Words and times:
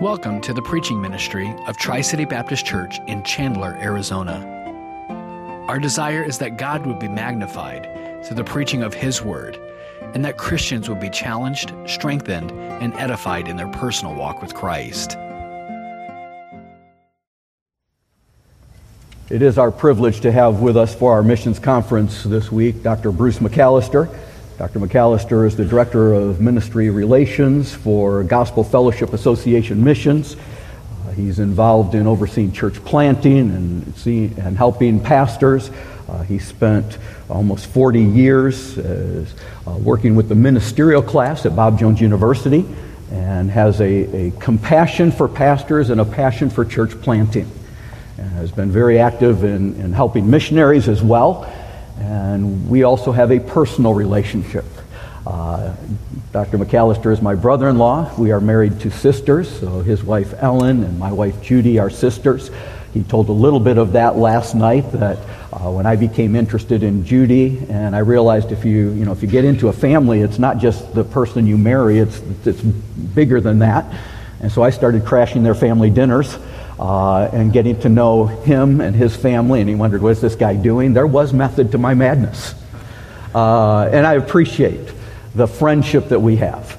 Welcome 0.00 0.42
to 0.42 0.52
the 0.52 0.60
preaching 0.60 1.00
ministry 1.00 1.54
of 1.66 1.78
Tri 1.78 2.02
City 2.02 2.26
Baptist 2.26 2.66
Church 2.66 2.98
in 3.06 3.22
Chandler, 3.22 3.78
Arizona. 3.80 4.44
Our 5.68 5.78
desire 5.78 6.22
is 6.22 6.36
that 6.36 6.58
God 6.58 6.84
would 6.84 6.98
be 6.98 7.08
magnified 7.08 7.88
through 8.22 8.36
the 8.36 8.44
preaching 8.44 8.82
of 8.82 8.92
His 8.92 9.22
Word, 9.22 9.58
and 10.12 10.22
that 10.22 10.36
Christians 10.36 10.90
would 10.90 11.00
be 11.00 11.08
challenged, 11.08 11.72
strengthened, 11.86 12.50
and 12.52 12.92
edified 12.96 13.48
in 13.48 13.56
their 13.56 13.68
personal 13.68 14.14
walk 14.14 14.42
with 14.42 14.52
Christ. 14.52 15.16
It 19.30 19.40
is 19.40 19.56
our 19.56 19.70
privilege 19.70 20.20
to 20.20 20.30
have 20.30 20.60
with 20.60 20.76
us 20.76 20.94
for 20.94 21.14
our 21.14 21.22
missions 21.22 21.58
conference 21.58 22.22
this 22.22 22.52
week 22.52 22.82
Dr. 22.82 23.12
Bruce 23.12 23.38
McAllister. 23.38 24.14
Dr. 24.58 24.80
McAllister 24.80 25.46
is 25.46 25.54
the 25.54 25.66
Director 25.66 26.14
of 26.14 26.40
Ministry 26.40 26.88
Relations 26.88 27.74
for 27.74 28.24
Gospel 28.24 28.64
Fellowship 28.64 29.12
Association 29.12 29.84
Missions. 29.84 30.34
Uh, 30.34 31.10
he's 31.10 31.40
involved 31.40 31.94
in 31.94 32.06
overseeing 32.06 32.52
church 32.52 32.82
planting 32.82 33.50
and, 33.50 33.94
see, 33.98 34.32
and 34.38 34.56
helping 34.56 34.98
pastors. 34.98 35.70
Uh, 36.08 36.22
he 36.22 36.38
spent 36.38 36.96
almost 37.28 37.66
40 37.66 38.00
years 38.00 38.78
uh, 38.78 39.26
working 39.66 40.16
with 40.16 40.30
the 40.30 40.34
ministerial 40.34 41.02
class 41.02 41.44
at 41.44 41.54
Bob 41.54 41.78
Jones 41.78 42.00
University 42.00 42.64
and 43.12 43.50
has 43.50 43.82
a, 43.82 44.28
a 44.28 44.30
compassion 44.40 45.12
for 45.12 45.28
pastors 45.28 45.90
and 45.90 46.00
a 46.00 46.04
passion 46.06 46.48
for 46.48 46.64
church 46.64 46.98
planting. 47.02 47.50
And 48.16 48.30
has 48.30 48.52
been 48.52 48.70
very 48.70 49.00
active 49.00 49.44
in, 49.44 49.78
in 49.78 49.92
helping 49.92 50.30
missionaries 50.30 50.88
as 50.88 51.02
well. 51.02 51.52
And 51.98 52.68
we 52.68 52.82
also 52.82 53.12
have 53.12 53.30
a 53.30 53.40
personal 53.40 53.94
relationship. 53.94 54.64
Uh, 55.26 55.74
Dr. 56.32 56.58
McAllister 56.58 57.12
is 57.12 57.20
my 57.20 57.34
brother 57.34 57.68
in 57.68 57.78
law. 57.78 58.14
We 58.16 58.30
are 58.30 58.40
married 58.40 58.80
to 58.80 58.90
sisters, 58.90 59.60
so 59.60 59.80
his 59.80 60.04
wife 60.04 60.34
Ellen 60.38 60.84
and 60.84 60.98
my 60.98 61.10
wife 61.10 61.42
Judy 61.42 61.78
are 61.78 61.90
sisters. 61.90 62.50
He 62.94 63.02
told 63.02 63.28
a 63.28 63.32
little 63.32 63.60
bit 63.60 63.78
of 63.78 63.92
that 63.92 64.16
last 64.16 64.54
night 64.54 64.90
that 64.92 65.18
uh, 65.52 65.70
when 65.70 65.86
I 65.86 65.96
became 65.96 66.36
interested 66.36 66.82
in 66.82 67.04
Judy, 67.04 67.66
and 67.68 67.96
I 67.96 68.00
realized 68.00 68.52
if 68.52 68.64
you, 68.64 68.90
you 68.90 69.04
know, 69.04 69.12
if 69.12 69.22
you 69.22 69.28
get 69.28 69.44
into 69.44 69.68
a 69.68 69.72
family, 69.72 70.20
it's 70.20 70.38
not 70.38 70.58
just 70.58 70.94
the 70.94 71.04
person 71.04 71.46
you 71.46 71.58
marry, 71.58 71.98
it's, 71.98 72.20
it's 72.44 72.60
bigger 72.60 73.40
than 73.40 73.60
that. 73.60 73.86
And 74.40 74.52
so 74.52 74.62
I 74.62 74.70
started 74.70 75.04
crashing 75.04 75.42
their 75.42 75.54
family 75.54 75.90
dinners 75.90 76.36
uh, 76.78 77.28
and 77.32 77.52
getting 77.52 77.80
to 77.80 77.88
know 77.88 78.26
him 78.26 78.80
and 78.80 78.94
his 78.94 79.16
family, 79.16 79.60
and 79.60 79.68
he 79.68 79.74
wondered, 79.74 80.02
what 80.02 80.10
is 80.10 80.20
this 80.20 80.34
guy 80.34 80.54
doing? 80.54 80.92
There 80.92 81.06
was 81.06 81.32
method 81.32 81.72
to 81.72 81.78
my 81.78 81.94
madness. 81.94 82.54
Uh, 83.34 83.88
and 83.92 84.06
I 84.06 84.14
appreciate 84.14 84.92
the 85.34 85.46
friendship 85.46 86.08
that 86.08 86.20
we 86.20 86.36
have. 86.36 86.78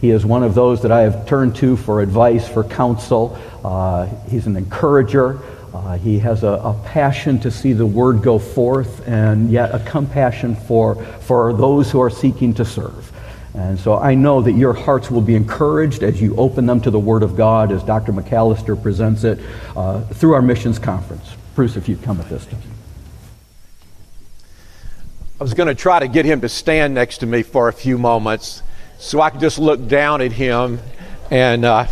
He 0.00 0.10
is 0.10 0.24
one 0.24 0.42
of 0.42 0.54
those 0.54 0.82
that 0.82 0.92
I 0.92 1.00
have 1.00 1.26
turned 1.26 1.56
to 1.56 1.76
for 1.76 2.00
advice, 2.00 2.48
for 2.48 2.62
counsel. 2.62 3.38
Uh, 3.64 4.06
he's 4.28 4.46
an 4.46 4.56
encourager. 4.56 5.40
Uh, 5.74 5.98
he 5.98 6.18
has 6.20 6.44
a, 6.44 6.48
a, 6.48 6.80
passion 6.86 7.38
to 7.40 7.50
see 7.50 7.74
the 7.74 7.84
word 7.84 8.22
go 8.22 8.38
forth 8.38 9.06
and 9.06 9.50
yet 9.50 9.74
a 9.74 9.78
compassion 9.80 10.56
for, 10.56 10.94
for 11.20 11.52
those 11.52 11.90
who 11.90 12.00
are 12.00 12.08
seeking 12.08 12.54
to 12.54 12.64
serve. 12.64 13.12
And 13.54 13.78
so 13.78 13.98
I 13.98 14.14
know 14.14 14.42
that 14.42 14.52
your 14.52 14.72
hearts 14.72 15.10
will 15.10 15.22
be 15.22 15.34
encouraged 15.34 16.02
as 16.02 16.20
you 16.20 16.36
open 16.36 16.66
them 16.66 16.80
to 16.82 16.90
the 16.90 16.98
Word 16.98 17.22
of 17.22 17.36
God 17.36 17.72
as 17.72 17.82
Dr. 17.82 18.12
McAllister 18.12 18.80
presents 18.80 19.24
it 19.24 19.40
uh, 19.76 20.02
through 20.02 20.34
our 20.34 20.42
missions 20.42 20.78
conference. 20.78 21.34
Bruce, 21.54 21.76
if 21.76 21.88
you'd 21.88 22.02
come 22.02 22.20
at 22.20 22.28
this 22.28 22.46
time. 22.46 22.60
I 25.40 25.44
was 25.44 25.54
going 25.54 25.68
to 25.68 25.74
try 25.74 26.00
to 26.00 26.08
get 26.08 26.24
him 26.24 26.40
to 26.40 26.48
stand 26.48 26.94
next 26.94 27.18
to 27.18 27.26
me 27.26 27.42
for 27.44 27.68
a 27.68 27.72
few 27.72 27.96
moments 27.96 28.62
so 28.98 29.20
I 29.20 29.30
could 29.30 29.40
just 29.40 29.60
look 29.60 29.86
down 29.86 30.20
at 30.20 30.32
him 30.32 30.80
and 31.30 31.64
uh, 31.64 31.86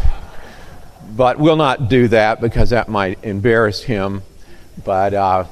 but 1.14 1.38
we'll 1.38 1.54
not 1.54 1.88
do 1.88 2.08
that 2.08 2.40
because 2.40 2.70
that 2.70 2.88
might 2.88 3.22
embarrass 3.22 3.82
him 3.82 4.22
but 4.84 5.14
uh, 5.14 5.44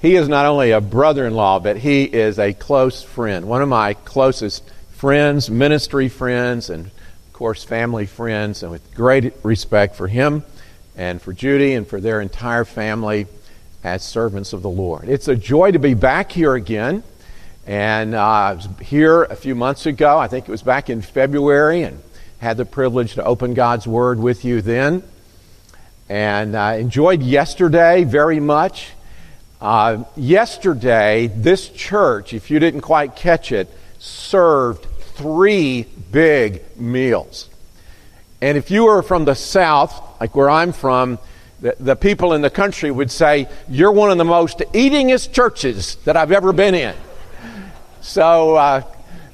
he 0.00 0.16
is 0.16 0.28
not 0.28 0.46
only 0.46 0.70
a 0.70 0.80
brother-in-law 0.80 1.58
but 1.58 1.76
he 1.76 2.04
is 2.04 2.38
a 2.38 2.54
close 2.54 3.02
friend 3.02 3.46
one 3.46 3.60
of 3.60 3.68
my 3.68 3.92
closest 3.92 4.64
friends, 4.98 5.48
ministry 5.48 6.08
friends, 6.08 6.70
and 6.70 6.86
of 6.86 7.32
course, 7.32 7.62
family 7.62 8.04
friends, 8.04 8.64
and 8.64 8.72
with 8.72 8.92
great 8.96 9.32
respect 9.44 9.94
for 9.94 10.08
him 10.08 10.42
and 10.96 11.22
for 11.22 11.32
Judy 11.32 11.74
and 11.74 11.86
for 11.86 12.00
their 12.00 12.20
entire 12.20 12.64
family 12.64 13.28
as 13.84 14.02
servants 14.02 14.52
of 14.52 14.62
the 14.62 14.68
Lord. 14.68 15.08
It's 15.08 15.28
a 15.28 15.36
joy 15.36 15.70
to 15.70 15.78
be 15.78 15.94
back 15.94 16.32
here 16.32 16.52
again. 16.54 17.04
And 17.64 18.16
uh, 18.16 18.20
I 18.20 18.52
was 18.54 18.68
here 18.82 19.22
a 19.22 19.36
few 19.36 19.54
months 19.54 19.86
ago, 19.86 20.18
I 20.18 20.26
think 20.26 20.48
it 20.48 20.50
was 20.50 20.62
back 20.62 20.90
in 20.90 21.00
February, 21.00 21.82
and 21.82 22.02
had 22.40 22.56
the 22.56 22.64
privilege 22.64 23.14
to 23.14 23.24
open 23.24 23.54
God's 23.54 23.86
Word 23.86 24.18
with 24.18 24.44
you 24.44 24.62
then. 24.62 25.04
And 26.08 26.56
I 26.56 26.74
uh, 26.74 26.78
enjoyed 26.78 27.22
yesterday 27.22 28.02
very 28.02 28.40
much. 28.40 28.88
Uh, 29.60 30.02
yesterday, 30.16 31.28
this 31.28 31.68
church, 31.68 32.34
if 32.34 32.50
you 32.50 32.58
didn't 32.58 32.80
quite 32.80 33.14
catch 33.14 33.52
it, 33.52 33.72
served 33.98 34.86
three 35.14 35.86
big 36.10 36.62
meals. 36.76 37.48
And 38.40 38.56
if 38.56 38.70
you 38.70 38.84
were 38.84 39.02
from 39.02 39.24
the 39.24 39.34
South, 39.34 40.20
like 40.20 40.36
where 40.36 40.48
I'm 40.48 40.72
from, 40.72 41.18
the, 41.60 41.74
the, 41.80 41.96
people 41.96 42.34
in 42.34 42.40
the 42.40 42.50
country 42.50 42.90
would 42.90 43.10
say, 43.10 43.48
You're 43.68 43.90
one 43.90 44.12
of 44.12 44.18
the 44.18 44.24
most 44.24 44.58
eatingest 44.72 45.32
churches 45.32 45.96
that 46.04 46.16
I've 46.16 46.30
ever 46.30 46.52
been 46.52 46.74
in. 46.74 46.94
So, 48.00 48.54
uh, 48.54 48.82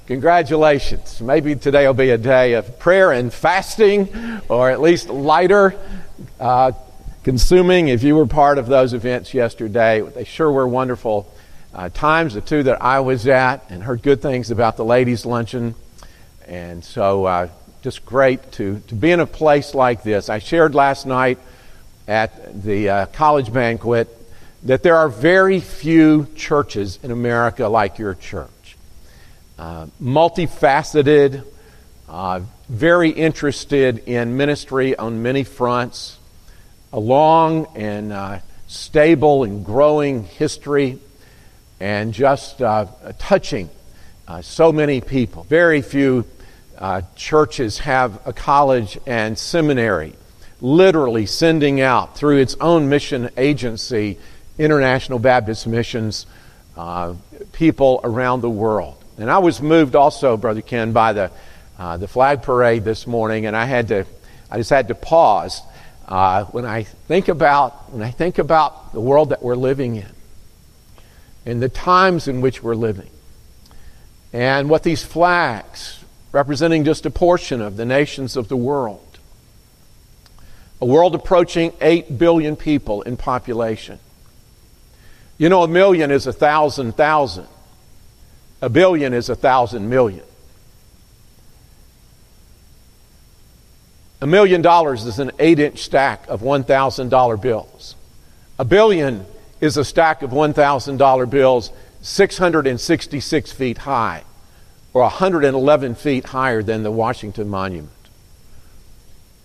congratulations. 0.07 1.21
Maybe 1.21 1.55
today 1.55 1.87
will 1.87 1.93
be 1.93 2.11
a 2.11 2.19
day 2.19 2.55
of 2.55 2.79
prayer 2.79 3.13
and 3.13 3.33
fasting, 3.33 4.09
or 4.49 4.71
at 4.71 4.81
least 4.81 5.11
lighter 5.11 5.79
uh, 6.41 6.73
consuming. 7.25 7.89
If 7.89 8.03
you 8.03 8.17
were 8.17 8.27
part 8.27 8.57
of 8.57 8.69
those 8.69 8.95
events 8.95 9.35
yesterday, 9.35 10.01
they 10.01 10.25
sure 10.25 10.51
were 10.51 10.67
wonderful 10.67 11.31
uh, 11.75 11.89
times, 11.89 12.35
the 12.35 12.41
two 12.41 12.63
that 12.63 12.81
I 12.81 13.01
was 13.01 13.27
at, 13.27 13.69
and 13.71 13.83
heard 13.83 14.03
good 14.03 14.23
things 14.23 14.51
about 14.51 14.77
the 14.77 14.85
ladies' 14.85 15.27
luncheon. 15.27 15.75
And 16.47 16.85
so, 16.85 17.25
uh, 17.25 17.49
just 17.83 18.07
great 18.07 18.53
to, 18.53 18.81
to 18.89 18.95
be 18.95 19.11
in 19.11 19.21
a 19.21 19.27
place 19.27 19.75
like 19.75 20.03
this. 20.03 20.29
I 20.29 20.39
shared 20.39 20.75
last 20.75 21.05
night 21.05 21.39
at 22.07 22.63
the 22.63 22.89
uh, 22.89 23.07
college 23.07 23.53
banquet 23.53 24.09
that 24.63 24.83
there 24.83 24.97
are 24.97 25.09
very 25.09 25.61
few 25.61 26.27
churches 26.35 26.99
in 27.03 27.11
America 27.11 27.69
like 27.69 27.99
your 27.99 28.15
church. 28.15 28.77
Uh, 29.59 29.87
multifaceted, 30.01 31.45
uh, 32.09 32.41
very 32.69 33.11
interested 33.11 33.99
in 34.09 34.37
ministry 34.37 34.97
on 34.97 35.23
many 35.23 35.45
fronts, 35.45 36.19
a 36.93 36.99
long 36.99 37.67
and 37.75 38.13
uh, 38.13 38.39
stable 38.67 39.45
and 39.45 39.65
growing 39.67 40.25
history 40.25 40.99
and 41.85 42.15
just 42.15 42.63
uh, 42.63 42.87
touching 43.19 43.69
uh, 44.27 44.41
so 44.41 44.73
many 44.73 45.03
people. 45.03 45.43
Very 45.45 45.83
few 45.83 46.25
uh, 46.79 47.03
churches 47.15 47.79
have 47.81 48.27
a 48.27 48.33
college 48.33 48.99
and 49.07 49.39
seminary 49.39 50.15
literally 50.63 51.27
sending 51.27 51.83
out 51.83 52.17
through 52.17 52.39
its 52.39 52.57
own 52.59 52.89
mission 52.89 53.29
agency, 53.37 54.19
International 54.57 55.19
Baptist 55.19 55.67
Missions, 55.67 56.25
uh, 56.75 57.13
people 57.53 58.01
around 58.03 58.41
the 58.41 58.49
world. 58.49 58.97
And 59.19 59.31
I 59.31 59.37
was 59.37 59.61
moved 59.61 59.95
also, 59.95 60.39
Brother 60.39 60.63
Ken, 60.63 60.93
by 60.93 61.13
the, 61.13 61.31
uh, 61.79 61.99
the 61.99 62.09
flag 62.09 62.41
parade 62.41 62.85
this 62.85 63.07
morning, 63.07 63.45
and 63.45 63.55
I 63.55 63.67
had 63.67 63.89
to, 63.89 64.07
I 64.51 64.57
just 64.57 64.71
had 64.71 64.89
to 64.89 64.95
pause 64.95 65.61
uh, 66.09 66.45
when 66.47 66.65
I 66.65 66.85
think 66.85 67.29
about 67.29 67.93
when 67.93 68.03
I 68.03 68.11
think 68.11 68.39
about 68.39 68.95
the 68.95 69.01
world 69.01 69.31
that 69.31 69.43
we're 69.43 69.55
living 69.55 69.97
in 69.97 70.14
in 71.45 71.61
the 71.61 71.69
times 71.69 72.29
in 72.29 72.41
which 72.41 72.63
we're 72.63 72.75
living. 72.75 73.11
And 74.33 74.69
what 74.69 74.83
these 74.83 75.05
flags, 75.05 76.05
representing 76.33 76.85
just 76.85 77.07
a 77.07 77.11
portion 77.11 77.61
of 77.61 77.77
the 77.77 77.85
nations 77.85 78.37
of 78.37 78.49
the 78.49 78.57
world, 78.57 79.19
a 80.81 80.87
world 80.87 81.15
approaching 81.15 81.73
8 81.81 82.19
billion 82.19 82.57
people 82.57 83.03
in 83.03 83.17
population. 83.17 83.99
You 85.39 85.49
know, 85.49 85.63
a 85.63 85.69
million 85.69 86.11
is 86.11 86.27
a 86.27 86.33
thousand 86.33 86.93
thousand, 86.93 87.49
a 88.61 88.69
billion 88.69 89.13
is 89.13 89.29
a 89.29 89.35
thousand 89.35 89.89
million. 89.89 90.25
A 94.21 94.27
million 94.27 94.63
dollars 94.63 95.05
is 95.05 95.19
an 95.19 95.33
eight 95.39 95.59
inch 95.59 95.81
stack 95.81 96.27
of 96.29 96.41
$1,000 96.41 97.43
bills. 97.43 97.95
A 98.59 98.65
billion 98.65 99.27
is 99.65 99.79
a 99.79 99.85
stack 99.85 100.23
of 100.23 100.31
$1,000 100.31 101.31
bills 101.31 101.71
666 102.03 103.53
feet 103.53 103.79
high, 103.79 104.23
or 104.93 105.03
111 105.03 105.95
feet 105.95 106.27
higher 106.27 106.63
than 106.63 106.83
the 106.83 106.91
Washington 106.91 107.49
Monument. 107.49 107.91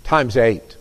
Times 0.04 0.36
eight. 0.36 0.76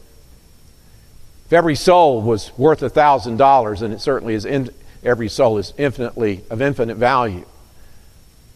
If 1.46 1.52
every 1.52 1.76
soul 1.76 2.20
was 2.20 2.50
worth 2.58 2.80
$1,000, 2.80 3.82
and 3.82 3.94
it 3.94 4.00
certainly 4.00 4.34
is, 4.34 4.44
in, 4.44 4.70
every 5.04 5.28
soul 5.28 5.58
is 5.58 5.72
infinitely 5.78 6.42
of 6.50 6.60
infinite 6.60 6.96
value. 6.96 7.46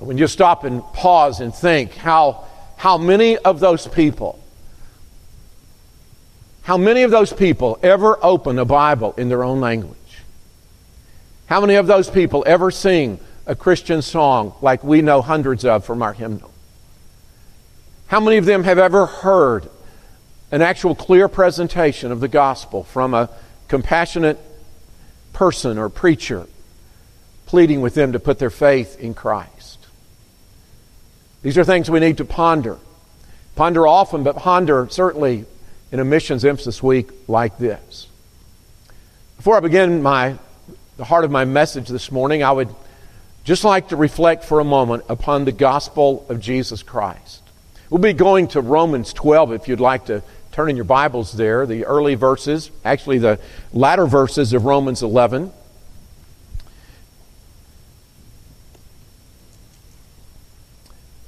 When 0.01 0.19
you 0.19 0.27
stop 0.27 0.65
and 0.65 0.83
pause 0.93 1.41
and 1.41 1.55
think 1.55 1.95
how, 1.95 2.45
how 2.77 2.99
many 2.99 3.39
of 3.39 3.61
those 3.61 3.87
people 3.87 4.41
How 6.63 6.77
many 6.77 7.03
of 7.03 7.11
those 7.11 7.33
people 7.33 7.79
ever 7.83 8.19
open 8.23 8.59
a 8.59 8.65
Bible 8.65 9.15
in 9.17 9.29
their 9.29 9.43
own 9.43 9.61
language? 9.61 10.02
How 11.53 11.61
many 11.61 11.75
of 11.75 11.87
those 11.87 12.09
people 12.09 12.45
ever 12.47 12.71
sing 12.71 13.21
a 13.45 13.55
Christian 13.55 14.01
song 14.01 14.55
like 14.63 14.83
we 14.83 15.03
know 15.03 15.21
hundreds 15.21 15.67
of 15.67 15.85
from 15.85 16.03
our 16.03 16.15
hymnal? 16.15 16.51
How 18.07 18.21
many 18.21 18.39
of 18.39 18.47
them 18.47 18.65
have 18.65 18.79
ever 18.79 19.05
heard 19.05 19.69
an 20.51 20.63
actual 20.63 20.95
clear 20.95 21.29
presentation 21.29 22.11
of 22.11 22.21
the 22.21 22.29
gospel 22.29 22.85
from 22.85 23.13
a 23.13 23.29
compassionate 23.69 24.39
person 25.35 25.77
or 25.77 25.91
preacher 25.91 26.47
pleading 27.45 27.83
with 27.83 27.93
them 27.93 28.13
to 28.13 28.19
put 28.19 28.39
their 28.39 28.49
faith 28.49 28.99
in 28.99 29.13
Christ? 29.13 29.79
These 31.43 31.59
are 31.59 31.65
things 31.65 31.91
we 31.91 32.01
need 32.01 32.17
to 32.17 32.25
ponder. 32.25 32.79
Ponder 33.57 33.87
often, 33.87 34.23
but 34.23 34.37
ponder 34.37 34.89
certainly 34.91 35.45
in 35.91 36.01
a 36.01 36.05
missions 36.07 36.47
emphasis 36.47 36.83
week 36.83 37.11
like 37.29 37.59
this. 37.59 38.07
Before 39.37 39.59
I 39.59 39.61
begin 39.61 40.03
my, 40.03 40.39
the 40.97 41.05
heart 41.05 41.25
of 41.25 41.31
my 41.31 41.45
message 41.45 41.89
this 41.89 42.13
morning, 42.13 42.43
I 42.43 42.53
would 42.53 42.69
just 43.45 43.65
like 43.65 43.89
to 43.89 43.97
reflect 43.97 44.45
for 44.45 44.61
a 44.61 44.65
moment 44.65 45.05
upon 45.09 45.45
the 45.45 45.53
gospel 45.53 46.27
of 46.29 46.41
Jesus 46.41 46.83
Christ. 46.83 47.43
We'll 47.91 48.01
be 48.01 48.13
going 48.13 48.49
to 48.49 48.61
Romans 48.61 49.13
12 49.13 49.53
if 49.53 49.69
you'd 49.69 49.81
like 49.81 50.07
to 50.07 50.23
turn 50.53 50.71
in 50.71 50.77
your 50.77 50.85
Bibles 50.85 51.33
there, 51.33 51.67
the 51.67 51.87
early 51.87 52.15
verses, 52.15 52.71
actually 52.85 53.19
the 53.19 53.41
latter 53.73 54.07
verses 54.07 54.53
of 54.53 54.65
Romans 54.65 55.03
11. 55.03 55.53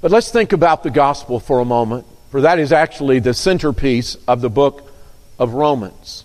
But 0.00 0.10
let's 0.10 0.30
think 0.30 0.52
about 0.52 0.82
the 0.82 0.90
gospel 0.90 1.40
for 1.40 1.60
a 1.60 1.64
moment 1.64 2.06
for 2.34 2.40
that 2.40 2.58
is 2.58 2.72
actually 2.72 3.20
the 3.20 3.32
centerpiece 3.32 4.16
of 4.26 4.40
the 4.40 4.50
book 4.50 4.90
of 5.38 5.54
Romans. 5.54 6.23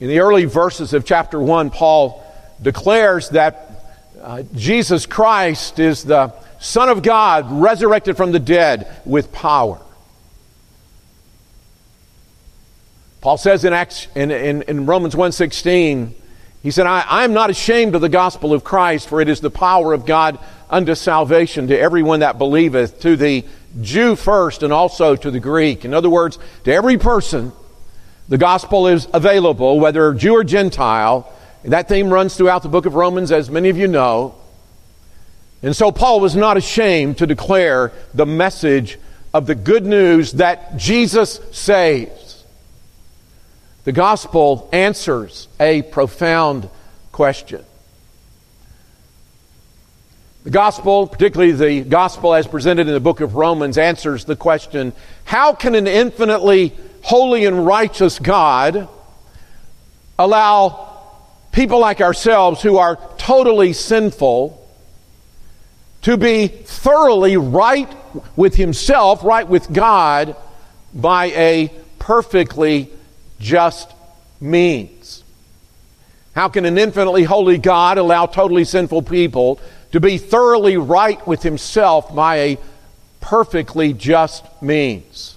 In 0.00 0.08
the 0.08 0.20
early 0.20 0.46
verses 0.46 0.94
of 0.94 1.04
chapter 1.04 1.38
1, 1.38 1.70
Paul 1.70 2.24
declares 2.60 3.28
that 3.30 3.70
uh, 4.22 4.42
Jesus 4.54 5.04
Christ 5.04 5.78
is 5.78 6.04
the 6.04 6.32
Son 6.58 6.88
of 6.88 7.02
God, 7.02 7.46
resurrected 7.50 8.16
from 8.16 8.32
the 8.32 8.38
dead 8.38 8.90
with 9.04 9.30
power. 9.30 9.78
Paul 13.20 13.36
says 13.36 13.66
in, 13.66 13.74
Acts, 13.74 14.08
in, 14.14 14.30
in, 14.30 14.62
in 14.62 14.86
Romans 14.86 15.14
1.16, 15.14 16.12
he 16.62 16.70
said, 16.70 16.86
I, 16.86 17.00
I 17.00 17.24
am 17.24 17.34
not 17.34 17.50
ashamed 17.50 17.94
of 17.94 18.00
the 18.00 18.08
gospel 18.08 18.54
of 18.54 18.64
Christ, 18.64 19.08
for 19.08 19.20
it 19.20 19.28
is 19.28 19.40
the 19.40 19.50
power 19.50 19.92
of 19.92 20.06
God 20.06 20.38
unto 20.70 20.94
salvation 20.94 21.68
to 21.68 21.78
everyone 21.78 22.20
that 22.20 22.38
believeth, 22.38 23.00
to 23.00 23.16
the 23.16 23.44
Jew 23.82 24.16
first 24.16 24.62
and 24.62 24.72
also 24.72 25.14
to 25.16 25.30
the 25.30 25.40
Greek. 25.40 25.84
In 25.84 25.92
other 25.92 26.10
words, 26.10 26.38
to 26.64 26.72
every 26.72 26.96
person, 26.96 27.52
the 28.30 28.38
gospel 28.38 28.86
is 28.86 29.08
available, 29.12 29.80
whether 29.80 30.14
Jew 30.14 30.36
or 30.36 30.44
Gentile. 30.44 31.30
That 31.64 31.88
theme 31.88 32.10
runs 32.10 32.36
throughout 32.36 32.62
the 32.62 32.68
book 32.68 32.86
of 32.86 32.94
Romans, 32.94 33.32
as 33.32 33.50
many 33.50 33.70
of 33.70 33.76
you 33.76 33.88
know. 33.88 34.36
And 35.64 35.74
so 35.74 35.90
Paul 35.90 36.20
was 36.20 36.36
not 36.36 36.56
ashamed 36.56 37.18
to 37.18 37.26
declare 37.26 37.92
the 38.14 38.24
message 38.24 39.00
of 39.34 39.46
the 39.46 39.56
good 39.56 39.84
news 39.84 40.32
that 40.34 40.76
Jesus 40.76 41.40
saves. 41.50 42.44
The 43.82 43.92
gospel 43.92 44.68
answers 44.72 45.48
a 45.58 45.82
profound 45.82 46.70
question. 47.10 47.64
The 50.44 50.50
gospel, 50.50 51.08
particularly 51.08 51.52
the 51.52 51.82
gospel 51.82 52.32
as 52.32 52.46
presented 52.46 52.86
in 52.86 52.94
the 52.94 53.00
book 53.00 53.20
of 53.20 53.34
Romans, 53.34 53.76
answers 53.76 54.24
the 54.24 54.36
question 54.36 54.92
how 55.24 55.52
can 55.52 55.74
an 55.74 55.88
infinitely 55.88 56.74
holy 57.02 57.44
and 57.44 57.66
righteous 57.66 58.18
God 58.18 58.88
allow 60.18 60.88
people 61.52 61.78
like 61.80 62.00
ourselves 62.00 62.62
who 62.62 62.76
are 62.76 62.98
totally 63.18 63.72
sinful 63.72 64.56
to 66.02 66.16
be 66.16 66.48
thoroughly 66.48 67.36
right 67.36 67.92
with 68.36 68.54
Himself, 68.54 69.22
right 69.22 69.46
with 69.46 69.72
God, 69.72 70.36
by 70.94 71.26
a 71.26 71.72
perfectly 71.98 72.90
just 73.38 73.90
means? 74.40 75.24
How 76.34 76.48
can 76.48 76.64
an 76.64 76.78
infinitely 76.78 77.24
holy 77.24 77.58
God 77.58 77.98
allow 77.98 78.26
totally 78.26 78.64
sinful 78.64 79.02
people 79.02 79.60
to 79.92 80.00
be 80.00 80.18
thoroughly 80.18 80.76
right 80.76 81.24
with 81.26 81.42
himself 81.42 82.14
by 82.14 82.36
a 82.36 82.58
perfectly 83.20 83.92
just 83.92 84.44
means. 84.62 85.36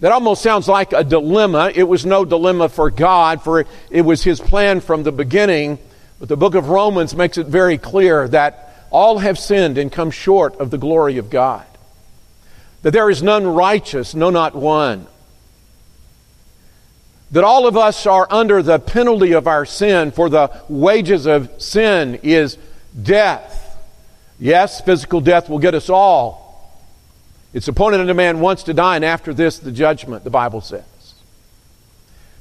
That 0.00 0.12
almost 0.12 0.42
sounds 0.42 0.68
like 0.68 0.92
a 0.92 1.02
dilemma. 1.02 1.72
It 1.74 1.82
was 1.82 2.06
no 2.06 2.24
dilemma 2.24 2.68
for 2.68 2.90
God, 2.90 3.42
for 3.42 3.66
it 3.90 4.02
was 4.02 4.22
his 4.22 4.40
plan 4.40 4.80
from 4.80 5.02
the 5.02 5.12
beginning. 5.12 5.78
But 6.20 6.28
the 6.28 6.36
book 6.36 6.54
of 6.54 6.68
Romans 6.68 7.14
makes 7.16 7.36
it 7.36 7.46
very 7.46 7.78
clear 7.78 8.28
that 8.28 8.86
all 8.90 9.18
have 9.18 9.38
sinned 9.38 9.76
and 9.76 9.90
come 9.90 10.10
short 10.10 10.58
of 10.60 10.70
the 10.70 10.78
glory 10.78 11.18
of 11.18 11.30
God. 11.30 11.66
That 12.82 12.92
there 12.92 13.10
is 13.10 13.22
none 13.22 13.46
righteous, 13.46 14.14
no, 14.14 14.30
not 14.30 14.54
one. 14.54 15.06
That 17.32 17.44
all 17.44 17.66
of 17.66 17.76
us 17.76 18.06
are 18.06 18.26
under 18.30 18.62
the 18.62 18.78
penalty 18.78 19.32
of 19.32 19.46
our 19.46 19.66
sin, 19.66 20.12
for 20.12 20.30
the 20.30 20.50
wages 20.68 21.26
of 21.26 21.50
sin 21.60 22.20
is 22.22 22.56
death. 23.00 23.76
Yes, 24.38 24.80
physical 24.80 25.20
death 25.20 25.48
will 25.48 25.58
get 25.58 25.74
us 25.74 25.90
all. 25.90 26.47
It's 27.52 27.68
appointed 27.68 28.00
unto 28.00 28.14
man 28.14 28.40
once 28.40 28.64
to 28.64 28.74
die, 28.74 28.96
and 28.96 29.04
after 29.04 29.32
this, 29.32 29.58
the 29.58 29.72
judgment, 29.72 30.24
the 30.24 30.30
Bible 30.30 30.60
says. 30.60 30.84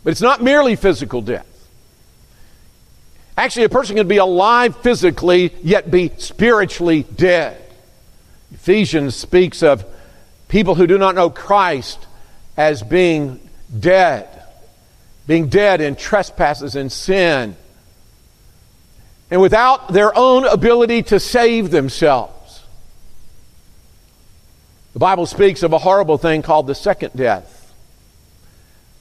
But 0.04 0.12
it's 0.12 0.21
not 0.21 0.42
merely 0.42 0.75
physical 0.75 1.21
death. 1.21 1.45
Actually, 3.38 3.65
a 3.65 3.69
person 3.69 3.95
can 3.95 4.07
be 4.07 4.18
alive 4.18 4.75
physically, 4.77 5.54
yet 5.63 5.89
be 5.92 6.12
spiritually 6.18 7.04
dead. 7.04 7.62
Ephesians 8.54 9.15
speaks 9.15 9.63
of 9.63 9.86
people 10.48 10.75
who 10.75 10.88
do 10.88 10.98
not 10.98 11.15
know 11.15 11.30
Christ 11.30 12.06
as 12.56 12.81
being 12.81 13.39
dead, 13.77 14.27
being 15.27 15.50
dead 15.50 15.81
in 15.81 15.95
trespasses 15.95 16.75
and 16.75 16.92
sin 16.92 17.56
and 19.30 19.42
without 19.42 19.92
their 19.92 20.18
own 20.18 20.45
ability 20.45 21.04
to 21.04 21.19
save 21.19 21.71
themselves. 21.71 22.33
The 24.97 25.01
Bible 25.01 25.27
speaks 25.27 25.61
of 25.61 25.73
a 25.73 25.77
horrible 25.77 26.18
thing 26.18 26.42
called 26.42 26.66
the 26.66 26.73
second 26.73 27.13
death. 27.16 27.71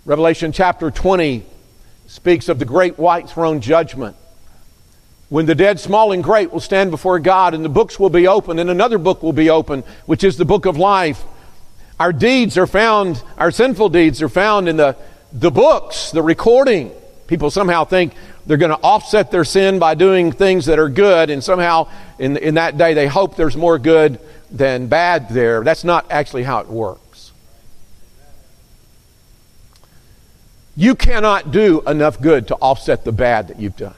Revelation 0.04 0.52
chapter 0.52 0.90
20 0.90 1.42
speaks 2.06 2.50
of 2.50 2.58
the 2.58 2.66
great 2.66 2.98
white 2.98 3.30
throne 3.30 3.62
judgment. 3.62 4.14
When 5.30 5.46
the 5.46 5.54
dead, 5.54 5.80
small 5.80 6.12
and 6.12 6.22
great, 6.22 6.52
will 6.52 6.60
stand 6.60 6.90
before 6.90 7.18
God, 7.18 7.54
and 7.54 7.64
the 7.64 7.70
books 7.70 7.98
will 7.98 8.10
be 8.10 8.28
opened, 8.28 8.60
and 8.60 8.68
another 8.68 8.98
book 8.98 9.22
will 9.22 9.32
be 9.32 9.48
opened, 9.48 9.84
which 10.04 10.22
is 10.22 10.36
the 10.36 10.44
book 10.44 10.66
of 10.66 10.76
life. 10.76 11.24
Our 11.98 12.12
deeds 12.12 12.58
are 12.58 12.66
found, 12.66 13.22
our 13.38 13.50
sinful 13.50 13.88
deeds 13.88 14.20
are 14.20 14.28
found 14.28 14.68
in 14.68 14.76
the, 14.76 14.98
the 15.32 15.50
books, 15.50 16.10
the 16.10 16.22
recording. 16.22 16.92
People 17.26 17.50
somehow 17.50 17.85
think 17.85 18.14
they're 18.47 18.56
going 18.56 18.71
to 18.71 18.83
offset 18.83 19.30
their 19.30 19.45
sin 19.45 19.78
by 19.78 19.95
doing 19.95 20.33
things 20.33 20.66
that 20.66 20.78
are 20.78 20.88
good, 20.88 21.30
and 21.30 21.42
somehow 21.42 21.88
in, 22.18 22.37
in 22.37 22.54
that 22.54 22.78
day 22.78 22.95
they 22.95 23.09
hope 23.09 23.37
there's 23.37 23.56
more 23.56 23.78
good 23.78 24.21
than 24.50 24.87
bad 24.87 25.28
there. 25.30 25.64
That's 25.64 25.85
not 25.85 26.06
actually 26.11 26.45
how 26.45 26.61
it 26.61 26.68
works. 26.68 27.33
You 30.76 30.95
cannot 30.95 31.50
do 31.50 31.80
enough 31.87 32.21
good 32.21 32.49
to 32.49 32.54
offset 32.56 33.04
the 33.04 33.12
bad 33.12 33.49
that 33.49 33.59
you've 33.59 33.76
done. 33.76 33.95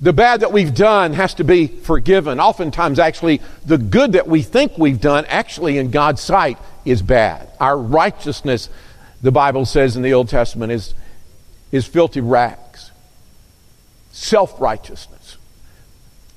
The 0.00 0.12
bad 0.12 0.40
that 0.40 0.52
we've 0.52 0.74
done 0.74 1.14
has 1.14 1.34
to 1.34 1.44
be 1.44 1.66
forgiven. 1.66 2.38
Oftentimes, 2.38 2.98
actually, 2.98 3.40
the 3.64 3.78
good 3.78 4.12
that 4.12 4.28
we 4.28 4.42
think 4.42 4.76
we've 4.76 5.00
done, 5.00 5.24
actually, 5.26 5.78
in 5.78 5.90
God's 5.90 6.20
sight, 6.20 6.58
is 6.84 7.00
bad. 7.00 7.48
Our 7.58 7.78
righteousness, 7.78 8.68
the 9.26 9.32
Bible 9.32 9.64
says 9.64 9.96
in 9.96 10.02
the 10.02 10.14
Old 10.14 10.28
Testament, 10.28 10.70
is, 10.70 10.94
is 11.72 11.84
filthy 11.84 12.20
rags. 12.20 12.92
Self 14.12 14.60
righteousness. 14.60 15.36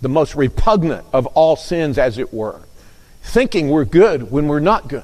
The 0.01 0.09
most 0.09 0.33
repugnant 0.33 1.05
of 1.13 1.27
all 1.27 1.55
sins, 1.55 1.99
as 1.99 2.17
it 2.17 2.33
were. 2.33 2.59
Thinking 3.21 3.69
we're 3.69 3.85
good 3.85 4.31
when 4.31 4.47
we're 4.47 4.59
not 4.59 4.87
good. 4.87 5.03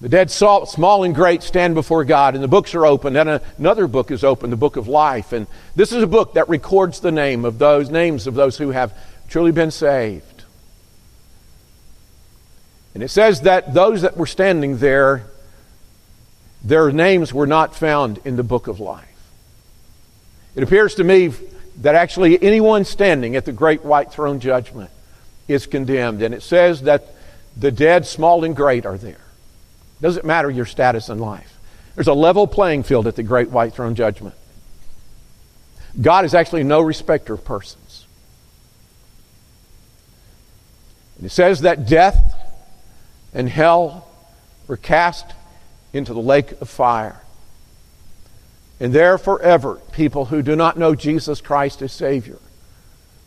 The 0.00 0.08
dead, 0.08 0.30
salt, 0.30 0.70
small 0.70 1.02
and 1.02 1.12
great, 1.12 1.42
stand 1.42 1.74
before 1.74 2.04
God, 2.04 2.36
and 2.36 2.44
the 2.44 2.48
books 2.48 2.72
are 2.76 2.86
open, 2.86 3.16
and 3.16 3.40
another 3.58 3.88
book 3.88 4.12
is 4.12 4.22
open, 4.22 4.50
the 4.50 4.56
book 4.56 4.76
of 4.76 4.86
life. 4.86 5.32
And 5.32 5.48
this 5.74 5.90
is 5.90 6.00
a 6.00 6.06
book 6.06 6.34
that 6.34 6.48
records 6.48 7.00
the 7.00 7.10
name 7.10 7.44
of 7.44 7.58
those 7.58 7.90
names 7.90 8.28
of 8.28 8.34
those 8.34 8.56
who 8.56 8.70
have 8.70 8.96
truly 9.28 9.50
been 9.50 9.72
saved. 9.72 10.35
And 12.96 13.02
it 13.02 13.08
says 13.08 13.42
that 13.42 13.74
those 13.74 14.00
that 14.00 14.16
were 14.16 14.24
standing 14.24 14.78
there 14.78 15.26
their 16.64 16.90
names 16.90 17.30
were 17.30 17.46
not 17.46 17.76
found 17.76 18.20
in 18.24 18.36
the 18.36 18.42
book 18.42 18.68
of 18.68 18.80
life. 18.80 19.04
It 20.54 20.62
appears 20.62 20.94
to 20.94 21.04
me 21.04 21.34
that 21.82 21.94
actually 21.94 22.42
anyone 22.42 22.86
standing 22.86 23.36
at 23.36 23.44
the 23.44 23.52
great 23.52 23.84
white 23.84 24.12
throne 24.12 24.40
judgment 24.40 24.90
is 25.46 25.66
condemned. 25.66 26.22
And 26.22 26.32
it 26.32 26.42
says 26.42 26.80
that 26.84 27.14
The 27.54 27.70
dead, 27.70 28.06
small 28.06 28.44
and 28.44 28.56
great, 28.56 28.86
are 28.86 28.96
there. 28.96 29.20
Doesn't 30.00 30.24
matter 30.24 30.50
your 30.50 30.64
status 30.64 31.10
in 31.10 31.18
life. 31.18 31.54
There's 31.96 32.08
a 32.08 32.14
level 32.14 32.46
playing 32.46 32.84
field 32.84 33.06
at 33.06 33.14
the 33.14 33.22
great 33.22 33.50
white 33.50 33.74
throne 33.74 33.94
judgment. 33.94 34.34
God 36.00 36.24
is 36.24 36.32
actually 36.32 36.64
no 36.64 36.80
respecter 36.80 37.34
of 37.34 37.44
persons. 37.44 38.06
And 41.18 41.26
it 41.26 41.30
says 41.30 41.60
that 41.60 41.86
death 41.86 42.45
and 43.36 43.50
hell 43.50 44.08
were 44.66 44.78
cast 44.78 45.26
into 45.92 46.14
the 46.14 46.20
lake 46.20 46.52
of 46.62 46.70
fire. 46.70 47.20
And 48.80 48.94
there 48.94 49.18
forever, 49.18 49.74
people 49.92 50.24
who 50.24 50.40
do 50.40 50.56
not 50.56 50.78
know 50.78 50.94
Jesus 50.94 51.42
Christ 51.42 51.82
as 51.82 51.92
Savior 51.92 52.38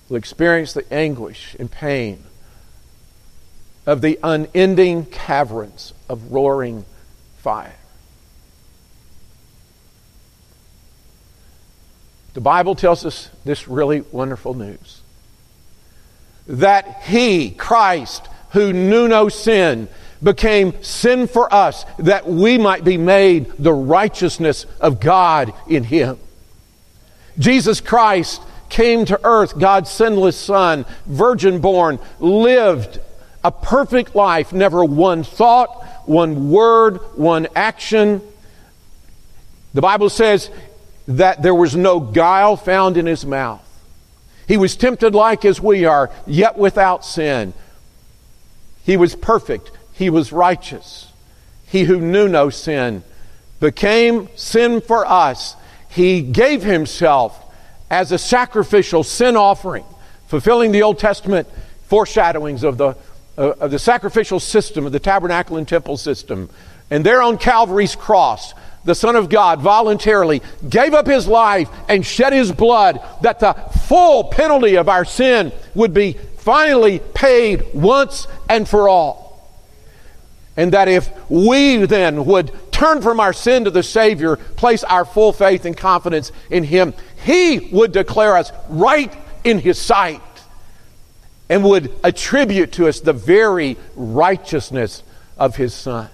will 0.10 0.18
experience 0.18 0.74
the 0.74 0.92
anguish 0.92 1.56
and 1.60 1.70
pain 1.70 2.24
of 3.86 4.02
the 4.02 4.20
unending 4.24 5.06
caverns 5.06 5.94
of 6.10 6.32
roaring 6.32 6.86
fire. 7.38 7.76
The 12.34 12.42
Bible 12.42 12.74
tells 12.74 13.06
us 13.06 13.30
this 13.46 13.68
really 13.68 14.02
wonderful 14.02 14.56
news 14.56 15.02
that 16.48 17.04
He, 17.04 17.52
Christ, 17.52 18.28
who 18.52 18.74
knew 18.74 19.08
no 19.08 19.30
sin, 19.30 19.88
became 20.22 20.82
sin 20.84 21.28
for 21.28 21.54
us 21.54 21.86
that 22.00 22.28
we 22.28 22.58
might 22.58 22.84
be 22.84 22.98
made 22.98 23.52
the 23.58 23.74
righteousness 23.74 24.66
of 24.80 25.00
God 25.00 25.54
in 25.68 25.84
Him. 25.84 26.18
Jesus 27.38 27.80
Christ 27.80 28.42
came 28.70 29.06
to 29.06 29.20
earth, 29.24 29.58
God's 29.58 29.90
sinless 29.90 30.38
Son, 30.38 30.86
virgin 31.06 31.60
born, 31.60 32.00
lived 32.20 33.00
a 33.44 33.52
perfect 33.52 34.16
life, 34.16 34.52
never 34.52 34.84
one 34.84 35.24
thought, 35.24 35.70
one 36.06 36.50
word, 36.52 36.98
one 37.16 37.48
action. 37.56 38.22
The 39.74 39.82
Bible 39.82 40.10
says 40.10 40.50
that 41.08 41.42
there 41.42 41.56
was 41.56 41.76
no 41.76 42.00
guile 42.00 42.58
found 42.58 42.98
in 42.98 43.06
his 43.06 43.26
mouth. 43.26 43.66
He 44.48 44.58
was 44.58 44.76
tempted 44.76 45.16
like 45.16 45.46
as 45.46 45.62
we 45.62 45.86
are, 45.86 46.12
yet 46.28 46.58
without 46.58 47.06
sin. 47.06 47.54
He 48.90 48.98
was 48.98 49.16
perfect. 49.16 49.70
He 49.94 50.10
was 50.10 50.32
righteous. 50.32 51.14
He 51.68 51.84
who 51.84 52.02
knew 52.02 52.28
no 52.28 52.50
sin 52.50 53.04
became 53.60 54.30
sin 54.36 54.82
for 54.82 55.06
us. 55.06 55.56
He 55.90 56.24
gave 56.24 56.64
himself 56.64 57.40
as 57.92 58.12
a 58.12 58.18
sacrificial 58.18 59.04
sin 59.04 59.38
offering, 59.38 59.86
fulfilling 60.26 60.72
the 60.72 60.82
Old 60.82 60.98
Testament 60.98 61.48
foreshadowings 61.84 62.64
of 62.64 62.80
the, 62.80 62.96
uh, 63.38 63.52
of 63.60 63.70
the 63.70 63.78
sacrificial 63.78 64.40
system 64.40 64.88
of 64.88 64.92
the 64.92 65.00
tabernacle 65.00 65.58
and 65.58 65.68
temple 65.68 65.98
system. 65.98 66.50
And 66.90 67.06
there 67.06 67.22
on 67.22 67.38
Calvary's 67.38 67.96
cross, 67.96 68.56
the 68.86 68.96
Son 68.96 69.16
of 69.16 69.30
God 69.30 69.60
voluntarily 69.60 70.42
gave 70.68 70.96
up 70.96 71.06
his 71.06 71.28
life 71.28 71.70
and 71.88 72.04
shed 72.04 72.34
his 72.34 72.52
blood 72.52 73.00
that 73.22 73.40
the 73.40 73.54
full 73.88 74.24
penalty 74.24 74.78
of 74.78 74.90
our 74.90 75.06
sin 75.06 75.52
would 75.76 75.94
be 75.94 76.18
finally 76.40 77.00
paid 77.14 77.74
once 77.74 78.28
and 78.48 78.68
for 78.68 78.90
all. 78.90 79.28
And 80.58 80.74
that 80.74 80.88
if 80.88 81.10
we 81.30 81.86
then 81.86 82.26
would 82.26 82.52
turn 82.72 83.02
from 83.02 83.20
our 83.20 83.34
sin 83.34 83.66
to 83.66 83.72
the 83.72 83.84
Savior, 83.84 84.36
place 84.36 84.84
our 84.84 85.06
full 85.06 85.32
faith 85.32 85.66
and 85.66 85.76
confidence 85.76 86.32
in 86.50 86.64
Him, 86.64 86.94
He 87.24 87.70
would 87.72 87.92
declare 87.92 88.36
us 88.36 88.52
right 88.70 89.14
in 89.44 89.60
His 89.60 89.80
sight 89.80 90.22
and 91.50 91.64
would 91.64 91.94
attribute 92.04 92.74
to 92.74 92.88
us 92.88 93.00
the 93.00 93.14
very 93.14 93.78
righteousness 93.96 95.04
of 95.38 95.56
His 95.56 95.74
Son. 95.74 96.10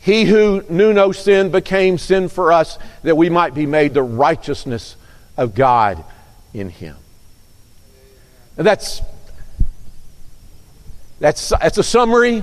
He 0.00 0.24
who 0.24 0.64
knew 0.68 0.92
no 0.92 1.12
sin 1.12 1.50
became 1.50 1.96
sin 1.96 2.28
for 2.28 2.52
us 2.52 2.78
that 3.02 3.16
we 3.16 3.30
might 3.30 3.54
be 3.54 3.66
made 3.66 3.94
the 3.94 4.02
righteousness 4.02 4.96
of 5.36 5.54
God 5.54 6.04
in 6.52 6.70
Him. 6.70 6.96
That's, 8.62 9.02
that's, 11.20 11.50
that's 11.50 11.78
a 11.78 11.82
summary. 11.82 12.42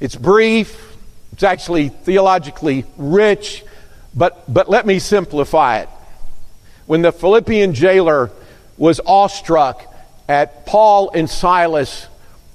It's 0.00 0.16
brief. 0.16 0.96
It's 1.32 1.42
actually 1.42 1.88
theologically 1.88 2.84
rich, 2.96 3.64
but, 4.14 4.52
but 4.52 4.68
let 4.68 4.86
me 4.86 5.00
simplify 5.00 5.80
it. 5.80 5.88
When 6.86 7.02
the 7.02 7.10
Philippian 7.10 7.74
jailer 7.74 8.30
was 8.76 9.00
awestruck 9.04 9.92
at 10.28 10.64
Paul 10.66 11.10
and 11.10 11.28
Silas 11.28 12.06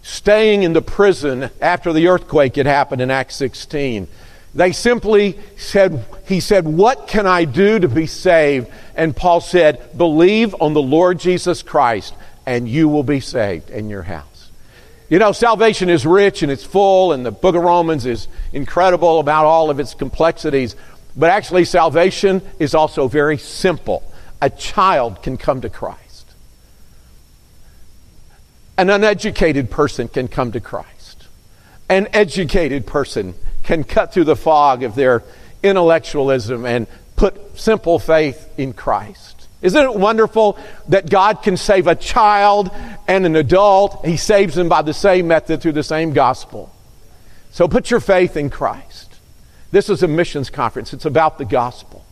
staying 0.01 0.63
in 0.63 0.73
the 0.73 0.81
prison 0.81 1.49
after 1.61 1.91
the 1.91 2.07
earthquake 2.07 2.55
had 2.55 2.65
happened 2.65 3.01
in 3.01 3.11
Acts 3.11 3.35
16, 3.35 4.07
they 4.55 4.71
simply 4.71 5.37
said, 5.57 6.05
He 6.25 6.39
said, 6.39 6.65
What 6.65 7.07
can 7.07 7.27
I 7.27 7.45
do 7.45 7.79
to 7.79 7.87
be 7.87 8.07
saved? 8.07 8.67
And 8.95 9.15
Paul 9.15 9.41
said, 9.41 9.97
Believe 9.97 10.55
on 10.59 10.73
the 10.73 10.81
Lord 10.81 11.19
Jesus 11.19 11.61
Christ, 11.61 12.13
and 12.49 12.67
you 12.67 12.89
will 12.89 13.03
be 13.03 13.19
saved 13.19 13.69
in 13.69 13.89
your 13.89 14.01
house. 14.01 14.49
You 15.07 15.19
know, 15.19 15.33
salvation 15.33 15.87
is 15.87 16.03
rich 16.03 16.41
and 16.41 16.51
it's 16.51 16.63
full, 16.63 17.13
and 17.13 17.23
the 17.23 17.31
book 17.31 17.53
of 17.53 17.61
Romans 17.61 18.07
is 18.07 18.27
incredible 18.53 19.19
about 19.19 19.45
all 19.45 19.69
of 19.69 19.79
its 19.79 19.93
complexities. 19.93 20.75
But 21.15 21.29
actually, 21.29 21.65
salvation 21.65 22.41
is 22.57 22.73
also 22.73 23.07
very 23.07 23.37
simple. 23.37 24.01
A 24.41 24.49
child 24.49 25.21
can 25.21 25.37
come 25.37 25.61
to 25.61 25.69
Christ, 25.69 26.25
an 28.79 28.89
uneducated 28.89 29.69
person 29.69 30.07
can 30.07 30.27
come 30.27 30.51
to 30.53 30.59
Christ, 30.59 31.27
an 31.87 32.07
educated 32.13 32.87
person 32.87 33.35
can 33.61 33.83
cut 33.83 34.11
through 34.11 34.23
the 34.23 34.35
fog 34.35 34.81
of 34.81 34.95
their 34.95 35.21
intellectualism 35.61 36.65
and 36.65 36.87
put 37.15 37.59
simple 37.59 37.99
faith 37.99 38.51
in 38.57 38.73
Christ. 38.73 39.38
Isn't 39.61 39.83
it 39.83 39.93
wonderful 39.95 40.57
that 40.87 41.09
God 41.09 41.43
can 41.43 41.57
save 41.57 41.87
a 41.87 41.95
child 41.95 42.71
and 43.07 43.25
an 43.25 43.35
adult? 43.35 44.05
He 44.05 44.15
saves 44.15 44.55
them 44.55 44.69
by 44.69 44.81
the 44.81 44.93
same 44.93 45.27
method 45.27 45.61
through 45.61 45.73
the 45.73 45.83
same 45.83 46.13
gospel. 46.13 46.73
So 47.51 47.67
put 47.67 47.91
your 47.91 47.99
faith 47.99 48.37
in 48.37 48.49
Christ. 48.49 49.19
This 49.71 49.89
is 49.89 50.01
a 50.01 50.07
missions 50.07 50.49
conference, 50.49 50.93
it's 50.93 51.05
about 51.05 51.37
the 51.37 51.45
gospel. 51.45 52.05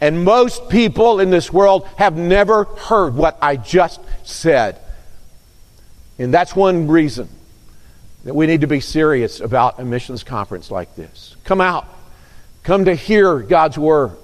And 0.00 0.24
most 0.24 0.68
people 0.68 1.20
in 1.20 1.30
this 1.30 1.52
world 1.52 1.86
have 1.96 2.16
never 2.16 2.64
heard 2.64 3.14
what 3.14 3.38
I 3.40 3.56
just 3.56 4.00
said. 4.24 4.78
And 6.18 6.32
that's 6.32 6.54
one 6.54 6.88
reason 6.88 7.28
that 8.24 8.34
we 8.34 8.46
need 8.46 8.62
to 8.62 8.66
be 8.66 8.80
serious 8.80 9.40
about 9.40 9.78
a 9.78 9.84
missions 9.84 10.24
conference 10.24 10.70
like 10.70 10.94
this. 10.96 11.36
Come 11.44 11.60
out, 11.60 11.86
come 12.62 12.86
to 12.86 12.94
hear 12.94 13.38
God's 13.40 13.78
word 13.78 14.16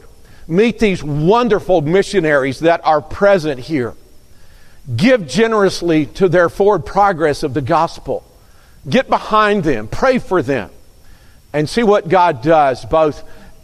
meet 0.51 0.79
these 0.79 1.03
wonderful 1.03 1.81
missionaries 1.81 2.61
that 2.61 2.85
are 2.85 3.01
present 3.01 3.61
here. 3.61 3.95
Give 4.97 5.27
generously 5.27 6.07
to 6.07 6.29
their 6.29 6.49
forward 6.49 6.85
progress 6.85 7.43
of 7.43 7.55
the 7.55 7.61
gospel. 7.61 8.25
Get 8.89 9.09
behind 9.09 9.63
them, 9.63 9.89
pray 9.89 10.19
for 10.19 10.43
them, 10.43 10.71
and 11.53 11.69
see 11.69 11.83
what 11.83 12.09
God 12.09 12.43
does 12.43 12.85
both 12.85 13.23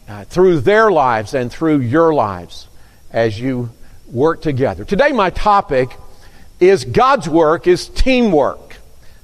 uh, 0.09 0.25
through 0.25 0.61
their 0.61 0.91
lives 0.91 1.35
and 1.35 1.51
through 1.51 1.81
your 1.81 2.15
lives 2.15 2.69
as 3.11 3.41
you 3.41 3.71
work 4.07 4.43
together. 4.43 4.85
Today, 4.85 5.13
my 5.13 5.31
topic 5.31 5.91
is 6.61 6.85
God's 6.85 7.29
work 7.29 7.67
is 7.67 7.89
teamwork. 7.89 8.77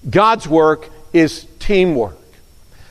God's 0.08 0.48
work 0.48 0.88
is 1.12 1.46
teamwork. 1.60 2.18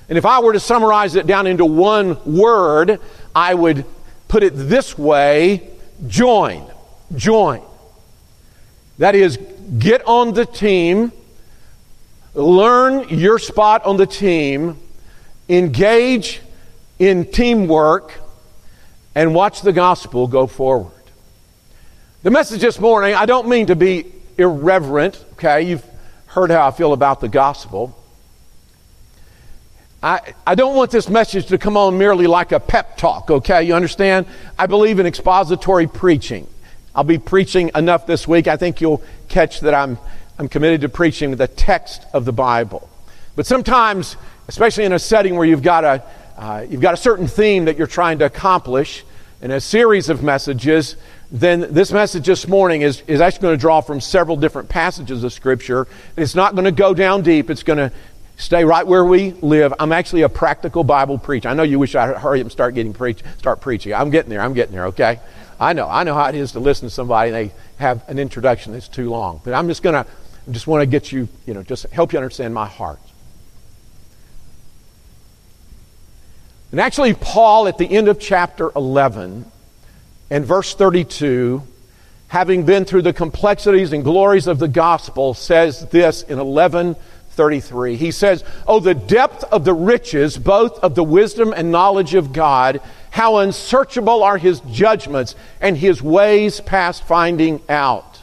And 0.07 0.17
if 0.17 0.25
I 0.25 0.39
were 0.39 0.53
to 0.53 0.59
summarize 0.59 1.15
it 1.15 1.27
down 1.27 1.47
into 1.47 1.65
one 1.65 2.17
word, 2.25 2.99
I 3.35 3.53
would 3.53 3.85
put 4.31 4.43
it 4.43 4.51
this 4.51 4.97
way 4.97 5.61
join. 6.07 6.65
Join. 7.13 7.61
That 8.97 9.13
is, 9.13 9.37
get 9.77 10.07
on 10.07 10.33
the 10.33 10.45
team, 10.45 11.11
learn 12.33 13.09
your 13.09 13.39
spot 13.39 13.83
on 13.83 13.97
the 13.97 14.05
team, 14.05 14.77
engage 15.49 16.39
in 16.97 17.29
teamwork, 17.29 18.13
and 19.15 19.35
watch 19.35 19.63
the 19.63 19.73
gospel 19.73 20.27
go 20.27 20.47
forward. 20.47 20.93
The 22.23 22.31
message 22.31 22.61
this 22.61 22.79
morning, 22.79 23.13
I 23.13 23.25
don't 23.25 23.49
mean 23.49 23.67
to 23.67 23.75
be 23.75 24.05
irreverent, 24.37 25.25
okay? 25.33 25.63
You've 25.63 25.85
heard 26.27 26.51
how 26.51 26.65
I 26.65 26.71
feel 26.71 26.93
about 26.93 27.19
the 27.19 27.27
gospel. 27.27 28.00
I, 30.03 30.33
I 30.47 30.55
don't 30.55 30.75
want 30.75 30.89
this 30.89 31.09
message 31.09 31.47
to 31.47 31.59
come 31.59 31.77
on 31.77 31.97
merely 31.97 32.25
like 32.25 32.51
a 32.51 32.59
pep 32.59 32.97
talk, 32.97 33.29
okay? 33.29 33.63
You 33.63 33.75
understand? 33.75 34.25
I 34.57 34.65
believe 34.65 34.99
in 34.99 35.05
expository 35.05 35.85
preaching. 35.85 36.47
I'll 36.95 37.03
be 37.03 37.19
preaching 37.19 37.69
enough 37.75 38.07
this 38.07 38.27
week. 38.27 38.47
I 38.47 38.57
think 38.57 38.81
you'll 38.81 39.03
catch 39.29 39.59
that 39.61 39.75
I'm, 39.75 39.99
I'm 40.39 40.49
committed 40.49 40.81
to 40.81 40.89
preaching 40.89 41.35
the 41.35 41.47
text 41.47 42.03
of 42.13 42.25
the 42.25 42.33
Bible. 42.33 42.89
But 43.35 43.45
sometimes, 43.45 44.17
especially 44.47 44.85
in 44.85 44.93
a 44.93 44.99
setting 44.99 45.35
where 45.35 45.45
you've 45.45 45.61
got 45.61 45.83
a, 45.83 46.03
uh, 46.35 46.65
you've 46.67 46.81
got 46.81 46.95
a 46.95 46.97
certain 46.97 47.27
theme 47.27 47.65
that 47.65 47.77
you're 47.77 47.85
trying 47.85 48.19
to 48.19 48.25
accomplish, 48.25 49.05
in 49.41 49.49
a 49.49 49.59
series 49.59 50.09
of 50.09 50.21
messages, 50.21 50.95
then 51.31 51.73
this 51.73 51.91
message 51.91 52.27
this 52.27 52.47
morning 52.47 52.83
is, 52.83 53.01
is 53.07 53.21
actually 53.21 53.41
going 53.41 53.57
to 53.57 53.61
draw 53.61 53.81
from 53.81 53.99
several 53.99 54.37
different 54.37 54.69
passages 54.69 55.23
of 55.23 55.33
Scripture. 55.33 55.87
It's 56.15 56.35
not 56.35 56.53
going 56.53 56.65
to 56.65 56.71
go 56.71 56.93
down 56.93 57.23
deep, 57.23 57.49
it's 57.49 57.63
going 57.63 57.77
to 57.77 57.91
stay 58.41 58.65
right 58.65 58.85
where 58.85 59.05
we 59.05 59.31
live. 59.31 59.73
I'm 59.79 59.91
actually 59.91 60.23
a 60.23 60.29
practical 60.29 60.83
Bible 60.83 61.17
preacher. 61.17 61.47
I 61.47 61.53
know 61.53 61.63
you 61.63 61.79
wish 61.79 61.95
I'd 61.95 62.17
hurry 62.17 62.39
up 62.39 62.45
and 62.45 62.51
start 62.51 62.73
getting 62.73 62.93
preach, 62.93 63.21
start 63.37 63.61
preaching. 63.61 63.93
I'm 63.93 64.09
getting 64.09 64.29
there. 64.29 64.41
I'm 64.41 64.53
getting 64.53 64.73
there. 64.73 64.87
Okay. 64.87 65.19
I 65.59 65.73
know. 65.73 65.87
I 65.87 66.03
know 66.03 66.15
how 66.15 66.25
it 66.25 66.35
is 66.35 66.53
to 66.53 66.59
listen 66.59 66.87
to 66.87 66.93
somebody 66.93 67.29
and 67.29 67.35
they 67.35 67.53
have 67.77 68.07
an 68.09 68.17
introduction 68.17 68.73
that's 68.73 68.87
too 68.87 69.09
long. 69.11 69.41
But 69.43 69.53
I'm 69.53 69.67
just 69.67 69.83
to 69.83 70.05
just 70.49 70.65
want 70.65 70.81
to 70.81 70.87
get 70.87 71.11
you, 71.11 71.29
you 71.45 71.53
know, 71.53 71.61
just 71.61 71.85
help 71.91 72.13
you 72.13 72.19
understand 72.19 72.53
my 72.53 72.65
heart. 72.65 72.99
And 76.71 76.79
actually, 76.79 77.13
Paul, 77.13 77.67
at 77.67 77.77
the 77.77 77.85
end 77.85 78.07
of 78.07 78.19
chapter 78.19 78.71
11 78.75 79.45
and 80.31 80.45
verse 80.45 80.73
32, 80.73 81.61
having 82.29 82.65
been 82.65 82.85
through 82.85 83.03
the 83.03 83.13
complexities 83.13 83.93
and 83.93 84.03
glories 84.03 84.47
of 84.47 84.57
the 84.57 84.69
gospel, 84.69 85.33
says 85.33 85.85
this 85.89 86.23
in 86.23 86.39
11:33. 87.37 87.95
He 87.95 88.11
says, 88.11 88.43
"Oh 88.67 88.79
the 88.79 88.93
depth 88.93 89.43
of 89.51 89.65
the 89.65 89.73
riches 89.73 90.37
both 90.37 90.79
of 90.79 90.95
the 90.95 91.03
wisdom 91.03 91.53
and 91.55 91.71
knowledge 91.71 92.13
of 92.13 92.33
God, 92.33 92.81
how 93.11 93.37
unsearchable 93.37 94.23
are 94.23 94.37
his 94.37 94.61
judgments 94.71 95.35
and 95.59 95.77
his 95.77 96.01
ways 96.01 96.59
past 96.61 97.03
finding 97.03 97.61
out." 97.69 98.19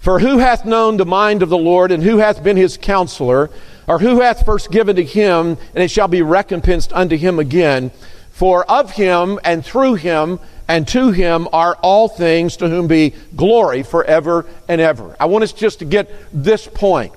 For 0.00 0.20
who 0.20 0.38
hath 0.38 0.64
known 0.64 0.96
the 0.96 1.04
mind 1.04 1.42
of 1.42 1.48
the 1.48 1.58
Lord, 1.58 1.90
and 1.90 2.02
who 2.02 2.18
hath 2.18 2.42
been 2.42 2.56
his 2.56 2.76
counselor, 2.76 3.50
or 3.88 3.98
who 3.98 4.20
hath 4.20 4.46
first 4.46 4.70
given 4.70 4.96
to 4.96 5.04
him, 5.04 5.58
and 5.74 5.82
it 5.82 5.90
shall 5.90 6.08
be 6.08 6.22
recompensed 6.22 6.92
unto 6.92 7.16
him 7.16 7.38
again? 7.38 7.90
For 8.30 8.64
of 8.70 8.92
him, 8.92 9.40
and 9.42 9.64
through 9.64 9.94
him, 9.94 10.38
and 10.68 10.86
to 10.88 11.12
him 11.12 11.48
are 11.52 11.76
all 11.76 12.08
things, 12.08 12.56
to 12.58 12.68
whom 12.68 12.88
be 12.88 13.14
glory 13.34 13.82
forever 13.82 14.46
and 14.68 14.80
ever. 14.80 15.16
I 15.20 15.26
want 15.26 15.44
us 15.44 15.52
just 15.52 15.78
to 15.78 15.84
get 15.84 16.10
this 16.32 16.66
point. 16.66 17.12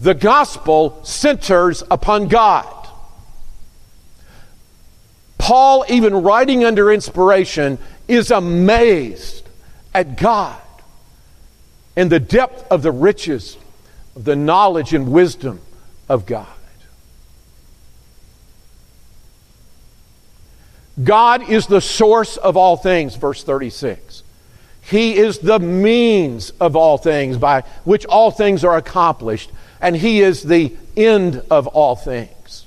The 0.00 0.14
gospel 0.14 1.00
centers 1.04 1.82
upon 1.90 2.28
God. 2.28 2.74
Paul, 5.38 5.84
even 5.88 6.22
writing 6.22 6.64
under 6.64 6.92
inspiration, 6.92 7.78
is 8.06 8.30
amazed 8.30 9.48
at 9.94 10.16
God 10.16 10.60
and 11.96 12.10
the 12.10 12.20
depth 12.20 12.70
of 12.70 12.82
the 12.82 12.92
riches 12.92 13.56
of 14.14 14.24
the 14.24 14.36
knowledge 14.36 14.94
and 14.94 15.10
wisdom 15.10 15.60
of 16.08 16.26
God. 16.26 16.46
God 21.02 21.48
is 21.48 21.66
the 21.66 21.80
source 21.80 22.36
of 22.36 22.56
all 22.56 22.76
things, 22.76 23.14
verse 23.14 23.42
36. 23.44 24.22
He 24.82 25.16
is 25.16 25.38
the 25.38 25.58
means 25.58 26.50
of 26.60 26.74
all 26.74 26.98
things 26.98 27.36
by 27.36 27.62
which 27.84 28.06
all 28.06 28.30
things 28.30 28.64
are 28.64 28.76
accomplished, 28.76 29.50
and 29.80 29.94
He 29.94 30.20
is 30.20 30.42
the 30.42 30.74
end 30.96 31.42
of 31.50 31.66
all 31.66 31.94
things. 31.94 32.66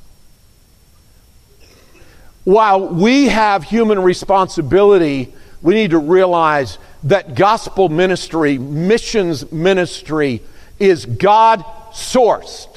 While 2.44 2.90
we 2.90 3.28
have 3.28 3.64
human 3.64 4.00
responsibility, 4.02 5.34
we 5.62 5.74
need 5.74 5.92
to 5.92 6.00
realize 6.00 6.78
that 7.04 7.36
gospel 7.36 7.90
ministry, 7.90 8.58
missions 8.58 9.52
ministry, 9.52 10.42
is 10.80 11.06
God 11.06 11.64
sourced. 11.92 12.68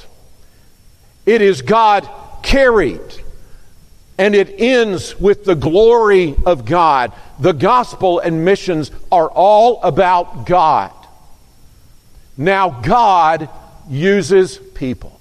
It 1.26 1.40
is 1.40 1.62
God 1.62 2.08
carried. 2.42 3.00
And 4.16 4.34
it 4.34 4.60
ends 4.60 5.18
with 5.18 5.44
the 5.44 5.56
glory 5.56 6.36
of 6.46 6.64
God. 6.64 7.12
The 7.40 7.52
gospel 7.52 8.20
and 8.20 8.44
missions 8.44 8.92
are 9.10 9.28
all 9.28 9.82
about 9.82 10.46
God. 10.46 10.92
Now, 12.36 12.70
God 12.70 13.48
uses 13.88 14.58
people. 14.58 15.18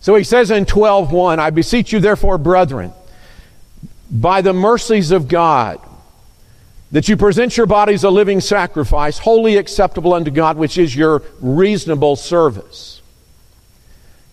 So 0.00 0.14
he 0.14 0.24
says 0.24 0.50
in 0.50 0.64
12:1, 0.64 1.38
I 1.38 1.50
beseech 1.50 1.92
you 1.92 2.00
therefore, 2.00 2.38
brethren, 2.38 2.92
by 4.10 4.40
the 4.40 4.54
mercies 4.54 5.10
of 5.10 5.28
God, 5.28 5.78
that 6.92 7.08
you 7.08 7.16
present 7.16 7.56
your 7.56 7.66
bodies 7.66 8.04
a 8.04 8.10
living 8.10 8.40
sacrifice, 8.40 9.18
holy 9.18 9.56
acceptable 9.58 10.14
unto 10.14 10.30
God, 10.30 10.56
which 10.56 10.78
is 10.78 10.96
your 10.96 11.22
reasonable 11.40 12.16
service. 12.16 13.01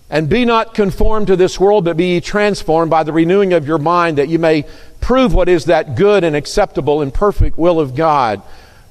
And 0.09 0.27
be 0.27 0.43
not 0.43 0.73
conformed 0.73 1.27
to 1.27 1.35
this 1.35 1.59
world, 1.59 1.85
but 1.85 1.97
be 1.97 2.13
ye 2.13 2.21
transformed 2.21 2.89
by 2.89 3.03
the 3.03 3.13
renewing 3.13 3.53
of 3.53 3.67
your 3.67 3.77
mind, 3.77 4.17
that 4.17 4.29
you 4.29 4.39
may 4.39 4.65
prove 5.01 5.33
what 5.33 5.49
is 5.49 5.65
that 5.65 5.95
good 5.95 6.23
and 6.23 6.35
acceptable 6.35 7.01
and 7.01 7.13
perfect 7.13 7.57
will 7.57 7.79
of 7.79 7.95
God. 7.95 8.41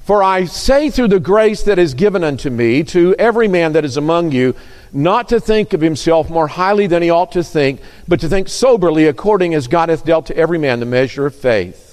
For 0.05 0.23
I 0.23 0.45
say 0.45 0.89
through 0.89 1.09
the 1.09 1.19
grace 1.19 1.63
that 1.63 1.77
is 1.77 1.93
given 1.93 2.23
unto 2.23 2.49
me 2.49 2.83
to 2.85 3.13
every 3.19 3.47
man 3.47 3.73
that 3.73 3.85
is 3.85 3.97
among 3.97 4.31
you, 4.31 4.55
not 4.91 5.29
to 5.29 5.39
think 5.39 5.73
of 5.73 5.81
himself 5.81 6.29
more 6.29 6.47
highly 6.47 6.87
than 6.87 7.03
he 7.03 7.11
ought 7.11 7.33
to 7.33 7.43
think, 7.43 7.79
but 8.07 8.19
to 8.21 8.29
think 8.29 8.49
soberly 8.49 9.05
according 9.05 9.53
as 9.53 9.67
God 9.67 9.89
hath 9.89 10.05
dealt 10.05 10.25
to 10.27 10.37
every 10.37 10.57
man 10.57 10.79
the 10.79 10.87
measure 10.87 11.27
of 11.27 11.35
faith. 11.35 11.88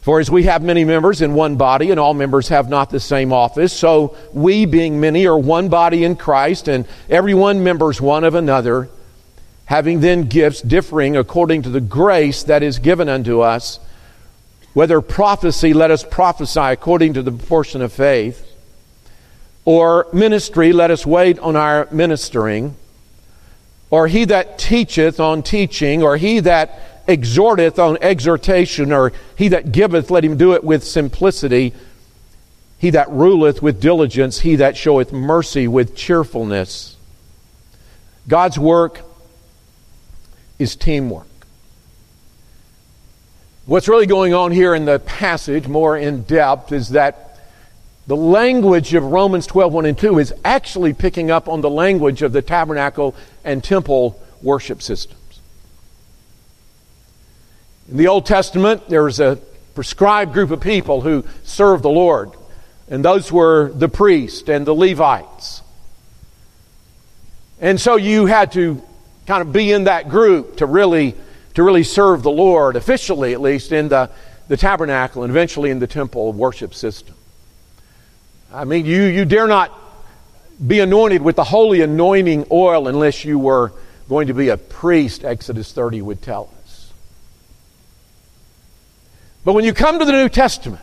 For 0.00 0.18
as 0.18 0.30
we 0.30 0.44
have 0.44 0.62
many 0.62 0.84
members 0.84 1.20
in 1.20 1.34
one 1.34 1.56
body, 1.56 1.90
and 1.90 2.00
all 2.00 2.14
members 2.14 2.48
have 2.48 2.70
not 2.70 2.88
the 2.88 3.00
same 3.00 3.34
office, 3.34 3.72
so 3.72 4.16
we, 4.32 4.64
being 4.64 4.98
many, 4.98 5.26
are 5.26 5.36
one 5.36 5.68
body 5.68 6.04
in 6.04 6.16
Christ, 6.16 6.68
and 6.68 6.88
every 7.10 7.34
one 7.34 7.62
members 7.62 8.00
one 8.00 8.24
of 8.24 8.34
another, 8.34 8.88
having 9.66 10.00
then 10.00 10.22
gifts 10.22 10.62
differing 10.62 11.18
according 11.18 11.62
to 11.62 11.68
the 11.68 11.82
grace 11.82 12.44
that 12.44 12.62
is 12.62 12.78
given 12.78 13.10
unto 13.10 13.40
us. 13.40 13.78
Whether 14.72 15.02
prophecy, 15.02 15.74
let 15.74 15.90
us 15.90 16.02
prophesy 16.02 16.60
according 16.60 17.14
to 17.14 17.22
the 17.22 17.32
proportion 17.32 17.82
of 17.82 17.92
faith, 17.92 18.46
or 19.66 20.06
ministry, 20.14 20.72
let 20.72 20.90
us 20.90 21.04
wait 21.04 21.38
on 21.40 21.56
our 21.56 21.86
ministering, 21.90 22.74
or 23.90 24.08
he 24.08 24.24
that 24.24 24.58
teacheth 24.58 25.20
on 25.20 25.42
teaching, 25.42 26.02
or 26.02 26.16
he 26.16 26.40
that 26.40 26.89
exhorteth 27.10 27.78
on 27.78 27.98
exhortation, 28.00 28.92
or 28.92 29.12
he 29.36 29.48
that 29.48 29.72
giveth, 29.72 30.10
let 30.10 30.24
him 30.24 30.36
do 30.36 30.54
it 30.54 30.64
with 30.64 30.84
simplicity. 30.84 31.74
He 32.78 32.90
that 32.90 33.10
ruleth 33.10 33.60
with 33.60 33.80
diligence, 33.80 34.40
he 34.40 34.56
that 34.56 34.76
showeth 34.76 35.12
mercy 35.12 35.68
with 35.68 35.94
cheerfulness. 35.94 36.96
God's 38.26 38.58
work 38.58 39.02
is 40.58 40.76
teamwork. 40.76 41.26
What's 43.66 43.88
really 43.88 44.06
going 44.06 44.34
on 44.34 44.50
here 44.50 44.74
in 44.74 44.84
the 44.84 44.98
passage, 44.98 45.68
more 45.68 45.96
in 45.96 46.22
depth, 46.22 46.72
is 46.72 46.90
that 46.90 47.38
the 48.06 48.16
language 48.16 48.94
of 48.94 49.04
Romans 49.04 49.46
12, 49.46 49.72
1 49.72 49.86
and 49.86 49.98
2 49.98 50.18
is 50.18 50.34
actually 50.44 50.92
picking 50.92 51.30
up 51.30 51.48
on 51.48 51.60
the 51.60 51.70
language 51.70 52.22
of 52.22 52.32
the 52.32 52.42
tabernacle 52.42 53.14
and 53.44 53.62
temple 53.62 54.20
worship 54.42 54.82
system. 54.82 55.16
In 57.90 57.96
the 57.96 58.06
Old 58.06 58.24
Testament, 58.24 58.88
there 58.88 59.02
was 59.02 59.18
a 59.18 59.36
prescribed 59.74 60.32
group 60.32 60.52
of 60.52 60.60
people 60.60 61.00
who 61.00 61.24
served 61.42 61.82
the 61.82 61.90
Lord, 61.90 62.30
and 62.88 63.04
those 63.04 63.32
were 63.32 63.72
the 63.72 63.88
priests 63.88 64.48
and 64.48 64.64
the 64.64 64.74
Levites. 64.74 65.62
And 67.60 67.80
so 67.80 67.96
you 67.96 68.26
had 68.26 68.52
to 68.52 68.80
kind 69.26 69.42
of 69.42 69.52
be 69.52 69.72
in 69.72 69.84
that 69.84 70.08
group 70.08 70.58
to 70.58 70.66
really 70.66 71.16
to 71.54 71.64
really 71.64 71.82
serve 71.82 72.22
the 72.22 72.30
Lord, 72.30 72.76
officially 72.76 73.32
at 73.32 73.40
least, 73.40 73.72
in 73.72 73.88
the, 73.88 74.08
the 74.46 74.56
tabernacle 74.56 75.24
and 75.24 75.30
eventually 75.30 75.70
in 75.70 75.80
the 75.80 75.88
temple 75.88 76.32
worship 76.32 76.74
system. 76.74 77.16
I 78.52 78.64
mean, 78.64 78.86
you, 78.86 79.02
you 79.02 79.24
dare 79.24 79.48
not 79.48 79.76
be 80.64 80.78
anointed 80.78 81.22
with 81.22 81.34
the 81.34 81.44
holy 81.44 81.80
anointing 81.80 82.46
oil 82.52 82.86
unless 82.86 83.24
you 83.24 83.38
were 83.38 83.72
going 84.08 84.28
to 84.28 84.34
be 84.34 84.48
a 84.48 84.56
priest, 84.56 85.24
Exodus 85.24 85.72
30 85.72 86.02
would 86.02 86.22
tell 86.22 86.52
us. 86.54 86.59
But 89.44 89.54
when 89.54 89.64
you 89.64 89.72
come 89.72 89.98
to 89.98 90.04
the 90.04 90.12
New 90.12 90.28
Testament, 90.28 90.82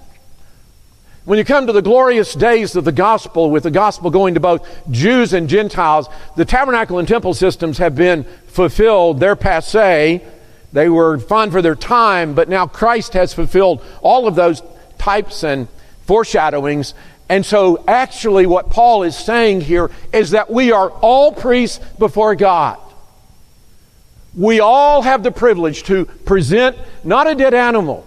when 1.26 1.38
you 1.38 1.44
come 1.44 1.68
to 1.68 1.74
the 1.74 1.82
glorious 1.82 2.34
days 2.34 2.76
of 2.78 2.86
the 2.86 2.92
gospel, 2.94 3.52
with 3.52 3.64
the 3.64 3.72
gospel 3.72 4.10
going 4.10 4.36
to 4.36 4.40
both 4.40 4.66
Jews 4.90 5.34
and 5.34 5.50
Gentiles, 5.50 6.08
the 6.38 6.46
tabernacle 6.46 7.00
and 7.00 7.08
temple 7.08 7.34
systems 7.34 7.80
have 7.80 7.96
been 7.96 8.24
fulfilled. 8.48 9.20
They're 9.20 9.36
passe. 9.36 10.22
They 10.72 10.90
were 10.90 11.20
fun 11.20 11.52
for 11.52 11.62
their 11.62 11.76
time, 11.76 12.34
but 12.34 12.48
now 12.48 12.66
Christ 12.66 13.12
has 13.12 13.34
fulfilled 13.34 13.84
all 14.02 14.26
of 14.26 14.36
those 14.36 14.62
types 14.98 15.44
and 15.44 15.68
foreshadowings. 16.06 16.94
And 17.28 17.46
so, 17.46 17.84
actually, 17.90 18.46
what 18.46 18.70
Paul 18.70 19.04
is 19.04 19.18
saying 19.18 19.62
here 19.62 19.92
is 20.14 20.32
that 20.32 20.50
we 20.50 20.72
are 20.72 20.90
all 20.90 21.34
priests 21.34 21.80
before 22.00 22.36
God. 22.36 22.80
We 24.34 24.62
all 24.62 25.02
have 25.02 25.24
the 25.24 25.32
privilege 25.32 25.84
to 25.84 26.06
present 26.06 26.78
not 27.04 27.28
a 27.28 27.36
dead 27.36 27.54
animal, 27.54 28.07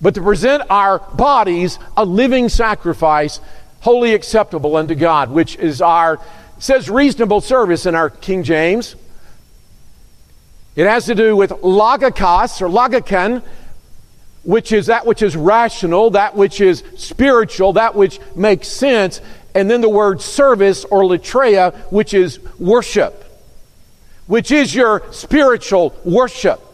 but 0.00 0.14
to 0.14 0.22
present 0.22 0.62
our 0.70 0.98
bodies 0.98 1.78
a 1.96 2.04
living 2.04 2.48
sacrifice, 2.48 3.40
holy 3.80 4.14
acceptable 4.14 4.76
unto 4.76 4.94
God, 4.94 5.30
which 5.30 5.56
is 5.56 5.82
our, 5.82 6.18
says 6.58 6.88
reasonable 6.88 7.40
service 7.40 7.86
in 7.86 7.94
our 7.94 8.10
King 8.10 8.42
James. 8.42 8.96
It 10.76 10.86
has 10.86 11.06
to 11.06 11.14
do 11.14 11.36
with 11.36 11.50
logikos 11.50 12.62
or 12.62 12.68
logikon, 12.68 13.42
which 14.42 14.72
is 14.72 14.86
that 14.86 15.04
which 15.04 15.20
is 15.20 15.36
rational, 15.36 16.10
that 16.10 16.34
which 16.34 16.60
is 16.60 16.82
spiritual, 16.96 17.74
that 17.74 17.94
which 17.94 18.18
makes 18.34 18.68
sense, 18.68 19.20
and 19.54 19.70
then 19.70 19.80
the 19.80 19.88
word 19.88 20.22
service 20.22 20.84
or 20.84 21.02
latreia, 21.02 21.74
which 21.92 22.14
is 22.14 22.40
worship, 22.58 23.24
which 24.26 24.50
is 24.50 24.74
your 24.74 25.02
spiritual 25.12 25.94
worship. 26.04 26.69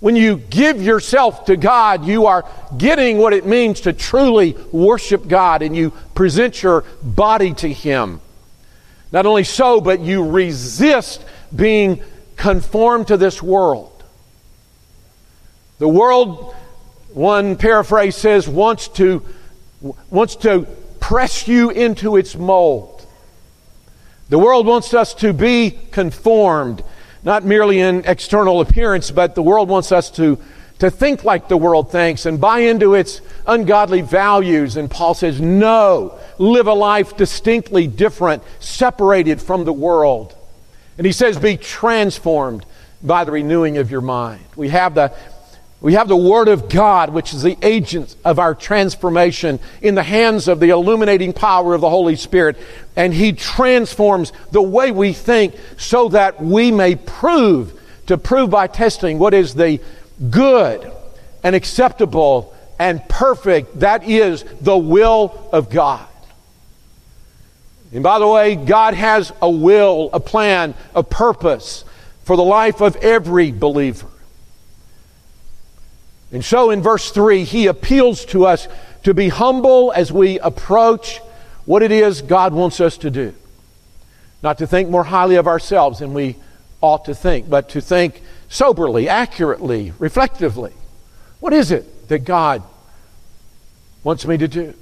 When 0.00 0.14
you 0.14 0.36
give 0.36 0.80
yourself 0.80 1.46
to 1.46 1.56
God, 1.56 2.04
you 2.04 2.26
are 2.26 2.44
getting 2.76 3.18
what 3.18 3.32
it 3.32 3.46
means 3.46 3.80
to 3.82 3.92
truly 3.92 4.56
worship 4.70 5.26
God 5.26 5.62
and 5.62 5.76
you 5.76 5.90
present 6.14 6.62
your 6.62 6.84
body 7.02 7.52
to 7.54 7.72
Him. 7.72 8.20
Not 9.10 9.26
only 9.26 9.44
so, 9.44 9.80
but 9.80 10.00
you 10.00 10.28
resist 10.28 11.24
being 11.54 12.00
conformed 12.36 13.08
to 13.08 13.16
this 13.16 13.42
world. 13.42 14.04
The 15.78 15.88
world, 15.88 16.54
one 17.12 17.56
paraphrase 17.56 18.16
says, 18.16 18.48
wants 18.48 18.88
to, 18.88 19.24
wants 20.10 20.36
to 20.36 20.66
press 21.00 21.48
you 21.48 21.70
into 21.70 22.16
its 22.16 22.36
mold. 22.36 23.06
The 24.28 24.38
world 24.38 24.66
wants 24.66 24.92
us 24.92 25.14
to 25.14 25.32
be 25.32 25.70
conformed 25.70 26.84
not 27.28 27.44
merely 27.44 27.78
in 27.78 28.04
external 28.06 28.62
appearance, 28.62 29.10
but 29.10 29.34
the 29.34 29.42
world 29.42 29.68
wants 29.68 29.92
us 29.92 30.10
to, 30.12 30.38
to 30.78 30.90
think 30.90 31.24
like 31.24 31.46
the 31.46 31.58
world 31.58 31.92
thinks 31.92 32.24
and 32.24 32.40
buy 32.40 32.60
into 32.60 32.94
its 32.94 33.20
ungodly 33.46 34.00
values. 34.00 34.78
And 34.78 34.90
Paul 34.90 35.12
says, 35.12 35.38
no, 35.38 36.18
live 36.38 36.68
a 36.68 36.72
life 36.72 37.18
distinctly 37.18 37.86
different, 37.86 38.42
separated 38.60 39.42
from 39.42 39.66
the 39.66 39.74
world. 39.74 40.34
And 40.96 41.06
he 41.06 41.12
says, 41.12 41.38
be 41.38 41.58
transformed 41.58 42.64
by 43.02 43.24
the 43.24 43.32
renewing 43.32 43.76
of 43.76 43.90
your 43.90 44.00
mind. 44.00 44.42
We 44.56 44.70
have 44.70 44.94
the 44.94 45.12
we 45.80 45.92
have 45.94 46.08
the 46.08 46.16
Word 46.16 46.48
of 46.48 46.68
God, 46.68 47.10
which 47.10 47.32
is 47.32 47.42
the 47.42 47.56
agent 47.62 48.16
of 48.24 48.40
our 48.40 48.54
transformation, 48.54 49.60
in 49.80 49.94
the 49.94 50.02
hands 50.02 50.48
of 50.48 50.58
the 50.58 50.70
illuminating 50.70 51.32
power 51.32 51.72
of 51.72 51.80
the 51.80 51.90
Holy 51.90 52.16
Spirit. 52.16 52.56
And 52.96 53.14
He 53.14 53.32
transforms 53.32 54.32
the 54.50 54.62
way 54.62 54.90
we 54.90 55.12
think 55.12 55.54
so 55.76 56.08
that 56.08 56.42
we 56.42 56.72
may 56.72 56.96
prove, 56.96 57.80
to 58.06 58.18
prove 58.18 58.50
by 58.50 58.66
testing 58.66 59.20
what 59.20 59.34
is 59.34 59.54
the 59.54 59.80
good 60.30 60.90
and 61.44 61.54
acceptable 61.54 62.54
and 62.80 63.06
perfect, 63.08 63.80
that 63.80 64.04
is 64.04 64.44
the 64.60 64.76
will 64.76 65.48
of 65.52 65.70
God. 65.70 66.06
And 67.92 68.02
by 68.02 68.18
the 68.18 68.26
way, 68.26 68.56
God 68.56 68.94
has 68.94 69.32
a 69.40 69.48
will, 69.48 70.10
a 70.12 70.20
plan, 70.20 70.74
a 70.94 71.02
purpose 71.02 71.84
for 72.24 72.36
the 72.36 72.42
life 72.42 72.80
of 72.80 72.96
every 72.96 73.52
believer. 73.52 74.08
And 76.30 76.44
so 76.44 76.70
in 76.70 76.82
verse 76.82 77.10
3, 77.10 77.44
he 77.44 77.66
appeals 77.66 78.24
to 78.26 78.46
us 78.46 78.68
to 79.04 79.14
be 79.14 79.28
humble 79.28 79.92
as 79.92 80.12
we 80.12 80.38
approach 80.40 81.18
what 81.64 81.82
it 81.82 81.90
is 81.90 82.22
God 82.22 82.52
wants 82.52 82.80
us 82.80 82.98
to 82.98 83.10
do. 83.10 83.34
Not 84.42 84.58
to 84.58 84.66
think 84.66 84.88
more 84.88 85.04
highly 85.04 85.36
of 85.36 85.46
ourselves 85.46 86.00
than 86.00 86.14
we 86.14 86.36
ought 86.80 87.06
to 87.06 87.14
think, 87.14 87.48
but 87.48 87.70
to 87.70 87.80
think 87.80 88.22
soberly, 88.48 89.08
accurately, 89.08 89.92
reflectively. 89.98 90.72
What 91.40 91.52
is 91.52 91.70
it 91.70 92.08
that 92.08 92.20
God 92.20 92.62
wants 94.04 94.26
me 94.26 94.36
to 94.38 94.48
do? 94.48 94.74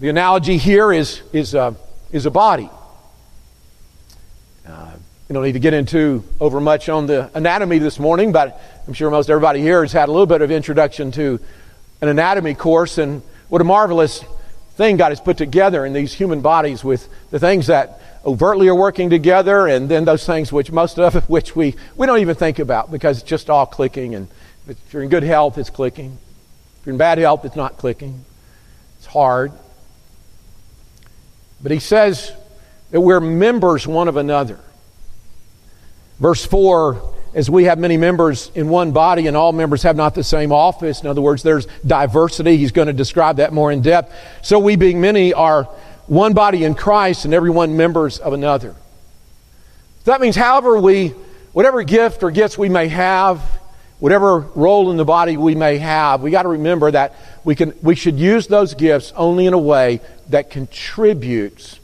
The 0.00 0.08
analogy 0.08 0.56
here 0.58 0.92
is, 0.92 1.22
is, 1.32 1.54
a, 1.54 1.76
is 2.10 2.26
a 2.26 2.30
body. 2.30 2.68
We 5.32 5.34
don't 5.34 5.44
need 5.44 5.52
to 5.52 5.60
get 5.60 5.72
into 5.72 6.24
over 6.40 6.60
much 6.60 6.90
on 6.90 7.06
the 7.06 7.30
anatomy 7.32 7.78
this 7.78 7.98
morning, 7.98 8.32
but 8.32 8.60
I'm 8.86 8.92
sure 8.92 9.10
most 9.10 9.30
everybody 9.30 9.62
here 9.62 9.80
has 9.80 9.90
had 9.90 10.10
a 10.10 10.12
little 10.12 10.26
bit 10.26 10.42
of 10.42 10.50
introduction 10.50 11.10
to 11.12 11.40
an 12.02 12.08
anatomy 12.08 12.52
course, 12.52 12.98
and 12.98 13.22
what 13.48 13.62
a 13.62 13.64
marvelous 13.64 14.22
thing 14.72 14.98
God 14.98 15.08
has 15.08 15.22
put 15.22 15.38
together 15.38 15.86
in 15.86 15.94
these 15.94 16.12
human 16.12 16.42
bodies 16.42 16.84
with 16.84 17.08
the 17.30 17.38
things 17.38 17.68
that 17.68 17.98
overtly 18.26 18.68
are 18.68 18.74
working 18.74 19.08
together, 19.08 19.66
and 19.66 19.88
then 19.88 20.04
those 20.04 20.26
things 20.26 20.52
which 20.52 20.70
most 20.70 20.98
of 20.98 21.14
which 21.30 21.56
we, 21.56 21.76
we 21.96 22.06
don't 22.06 22.18
even 22.18 22.34
think 22.34 22.58
about 22.58 22.90
because 22.90 23.20
it's 23.20 23.26
just 23.26 23.48
all 23.48 23.64
clicking. 23.64 24.14
And 24.14 24.28
if 24.68 24.92
you're 24.92 25.02
in 25.02 25.08
good 25.08 25.22
health, 25.22 25.56
it's 25.56 25.70
clicking. 25.70 26.18
If 26.80 26.86
you're 26.86 26.92
in 26.92 26.98
bad 26.98 27.16
health, 27.16 27.46
it's 27.46 27.56
not 27.56 27.78
clicking. 27.78 28.22
It's 28.98 29.06
hard. 29.06 29.50
But 31.62 31.72
he 31.72 31.78
says 31.78 32.32
that 32.90 33.00
we're 33.00 33.18
members 33.18 33.86
one 33.86 34.08
of 34.08 34.18
another. 34.18 34.60
Verse 36.22 36.46
4 36.46 37.14
as 37.34 37.50
we 37.50 37.64
have 37.64 37.80
many 37.80 37.96
members 37.96 38.52
in 38.54 38.68
one 38.68 38.92
body 38.92 39.26
and 39.26 39.36
all 39.36 39.52
members 39.52 39.82
have 39.82 39.96
not 39.96 40.14
the 40.14 40.22
same 40.22 40.52
office. 40.52 41.00
In 41.00 41.08
other 41.08 41.20
words, 41.20 41.42
there's 41.42 41.66
diversity. 41.84 42.56
He's 42.58 42.70
going 42.70 42.86
to 42.86 42.92
describe 42.92 43.38
that 43.38 43.52
more 43.52 43.72
in 43.72 43.82
depth. 43.82 44.14
So 44.40 44.60
we, 44.60 44.76
being 44.76 45.00
many, 45.00 45.34
are 45.34 45.64
one 46.06 46.32
body 46.32 46.62
in 46.62 46.76
Christ 46.76 47.24
and 47.24 47.34
everyone 47.34 47.76
members 47.76 48.18
of 48.18 48.34
another. 48.34 48.76
That 50.04 50.20
means, 50.20 50.36
however, 50.36 50.78
we, 50.78 51.08
whatever 51.54 51.82
gift 51.82 52.22
or 52.22 52.30
gifts 52.30 52.56
we 52.56 52.68
may 52.68 52.86
have, 52.86 53.40
whatever 53.98 54.38
role 54.38 54.92
in 54.92 54.98
the 54.98 55.04
body 55.04 55.36
we 55.36 55.56
may 55.56 55.78
have, 55.78 56.22
we 56.22 56.30
got 56.30 56.42
to 56.42 56.50
remember 56.50 56.88
that 56.90 57.16
we, 57.42 57.56
can, 57.56 57.74
we 57.82 57.96
should 57.96 58.18
use 58.18 58.46
those 58.46 58.74
gifts 58.74 59.12
only 59.16 59.46
in 59.46 59.54
a 59.54 59.58
way 59.58 60.00
that 60.28 60.50
contributes 60.50 61.80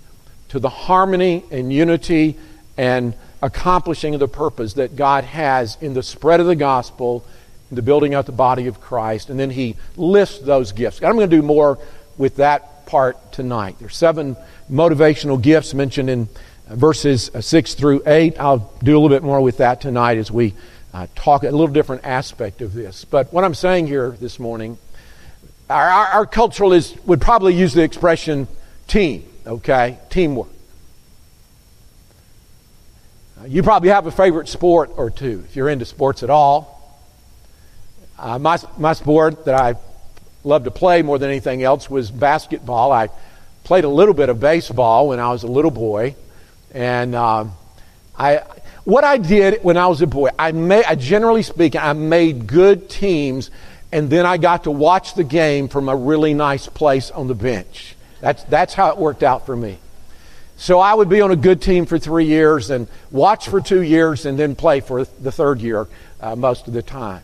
to 0.51 0.61
the 0.61 0.68
harmony 0.68 1.42
and 1.51 1.72
unity 1.72 2.38
and 2.77 3.14
accomplishing 3.42 4.18
the 4.18 4.29
purpose 4.29 4.74
that 4.74 4.96
God 4.96 5.24
has 5.24 5.79
in 5.81 5.94
the 5.94 6.03
spread 6.03 6.40
of 6.40 6.46
the 6.46 6.57
gospel, 6.57 7.24
the 7.70 7.83
building 7.83 8.14
out 8.14 8.27
the 8.27 8.33
body 8.33 8.66
of 8.66 8.81
Christ. 8.81 9.31
And 9.31 9.38
then 9.38 9.51
he 9.51 9.77
lists 9.96 10.40
those 10.40 10.72
gifts. 10.72 11.03
I'm 11.03 11.16
going 11.16 11.29
to 11.31 11.37
do 11.37 11.42
more 11.42 11.79
with 12.16 12.37
that 12.37 12.87
part 12.87 13.33
tonight. 13.33 13.77
There's 13.79 13.96
seven 13.96 14.37
motivational 14.70 15.40
gifts 15.40 15.74
mentioned 15.74 16.11
in 16.11 16.29
verses 16.68 17.31
6 17.38 17.74
through 17.74 18.03
8. 18.07 18.40
I'll 18.40 18.72
do 18.83 18.96
a 18.96 18.98
little 18.98 19.14
bit 19.16 19.22
more 19.22 19.40
with 19.40 19.59
that 19.59 19.81
tonight 19.81 20.18
as 20.18 20.31
we 20.31 20.55
uh, 20.92 21.07
talk 21.14 21.42
a 21.42 21.51
little 21.51 21.68
different 21.68 22.05
aspect 22.05 22.61
of 22.62 22.72
this. 22.72 23.05
But 23.05 23.33
what 23.33 23.44
I'm 23.44 23.55
saying 23.55 23.87
here 23.87 24.11
this 24.11 24.38
morning, 24.38 24.79
our, 25.70 25.88
our, 25.88 26.07
our 26.07 26.27
cultural 26.27 26.72
is 26.72 26.96
would 27.05 27.20
probably 27.20 27.55
use 27.55 27.74
the 27.74 27.83
expression 27.83 28.48
team, 28.87 29.24
okay? 29.46 29.98
Teamwork. 30.11 30.48
You 33.46 33.62
probably 33.62 33.90
have 33.90 34.07
a 34.07 34.11
favorite 34.11 34.48
sport 34.48 34.90
or 34.96 35.11
two 35.11 35.44
if 35.48 35.55
you're 35.55 35.68
into 35.68 35.85
sports 35.85 36.22
at 36.22 36.31
all. 36.31 36.74
Uh, 38.18 38.38
my, 38.38 38.59
my 38.77 38.94
sport 38.94 39.44
that 39.44 39.55
I 39.55 39.77
loved 40.42 40.64
to 40.64 40.70
play 40.70 41.03
more 41.03 41.18
than 41.18 41.31
anything 41.31 41.62
else 41.62 41.88
was 41.88 42.11
basketball. 42.11 42.90
I 42.90 43.11
played 43.64 43.85
a 43.85 43.88
little 43.88 44.14
bit 44.14 44.29
of 44.29 44.40
baseball 44.40 45.09
when 45.09 45.20
I 45.20 45.31
was 45.31 45.44
a 45.44 45.46
little 45.46 45.70
boy. 45.70 46.16
And 46.72 47.14
um, 47.14 47.53
I, 48.18 48.42
what 48.85 49.05
I 49.05 49.18
did 49.18 49.62
when 49.62 49.77
I 49.77 49.87
was 49.87 50.03
a 50.03 50.07
boy, 50.07 50.31
I, 50.38 50.53
made, 50.53 50.85
I 50.85 50.94
generally 50.96 51.42
speaking, 51.42 51.81
I 51.81 51.92
made 51.92 52.46
good 52.46 52.90
teams, 52.90 53.51
and 53.92 54.11
then 54.11 54.27
I 54.27 54.37
got 54.37 54.64
to 54.64 54.70
watch 54.70 55.14
the 55.14 55.24
game 55.24 55.68
from 55.68 55.88
a 55.88 55.94
really 55.94 56.35
nice 56.35 56.66
place 56.66 57.11
on 57.11 57.29
the 57.29 57.35
bench. 57.35 57.94
That's, 58.20 58.42
that's 58.44 58.74
how 58.74 58.90
it 58.90 58.98
worked 58.98 59.22
out 59.22 59.46
for 59.46 59.55
me. 59.55 59.79
So 60.59 60.81
I 60.81 60.92
would 60.92 61.09
be 61.09 61.21
on 61.21 61.31
a 61.31 61.37
good 61.37 61.62
team 61.62 61.87
for 61.87 62.01
three 62.01 62.25
years 62.25 62.71
and 62.71 62.88
watch 63.12 63.49
for 63.49 63.61
two 63.61 63.81
years 63.81 64.27
and 64.27 64.37
then 64.37 64.57
play 64.57 64.81
for 64.81 65.05
the 65.05 65.31
third 65.31 65.61
year 65.61 65.87
uh, 66.21 66.35
most 66.35 66.66
of 66.66 66.75
the 66.75 66.83
time. 66.83 67.23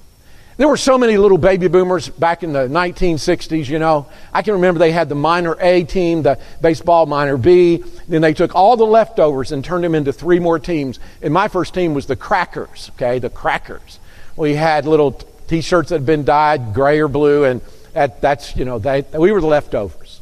There 0.57 0.69
were 0.69 0.77
so 0.77 0.97
many 0.97 1.19
little 1.19 1.37
baby 1.37 1.67
boomers 1.67 2.09
back 2.09 2.45
in 2.45 2.53
the 2.53 2.69
1960s, 2.69 3.69
you 3.69 3.81
know. 3.81 4.07
I 4.33 4.43
can 4.43 4.55
remember 4.55 4.79
they 4.79 4.93
had 4.93 5.09
the 5.09 5.17
minor 5.17 5.57
A 5.59 5.83
team, 5.83 6.23
the 6.23 6.39
baseball 6.61 7.07
minor 7.07 7.37
B. 7.37 7.83
Then 8.07 8.23
they 8.23 8.35
took 8.35 8.55
all 8.55 8.77
the 8.77 8.87
leftovers 8.87 9.51
and 9.51 9.65
turned 9.65 9.83
them 9.83 9.97
into 9.97 10.13
three 10.13 10.39
more 10.39 10.61
teams. 10.61 11.01
And 11.21 11.35
my 11.35 11.49
first 11.49 11.75
team 11.75 11.93
was 11.93 12.07
the 12.07 12.15
Crackers, 12.15 12.93
okay, 12.95 13.19
the 13.19 13.31
Crackers. 13.31 13.99
We 14.37 14.55
had 14.55 14.87
little 14.87 15.11
t 15.49 15.61
shirts 15.61 15.89
that 15.89 15.97
had 15.97 16.07
been 16.07 16.25
dyed 16.25 16.73
gray 16.73 17.01
or 17.01 17.09
blue, 17.09 17.43
and 17.43 17.61
that, 17.95 18.21
that's, 18.21 18.55
you 18.55 18.65
know, 18.65 18.79
they, 18.79 19.03
we 19.13 19.33
were 19.33 19.41
the 19.41 19.49
leftovers. 19.49 20.21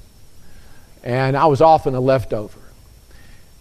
And 1.05 1.37
I 1.37 1.45
was 1.45 1.61
often 1.61 1.95
a 1.95 2.01
leftover. 2.01 2.62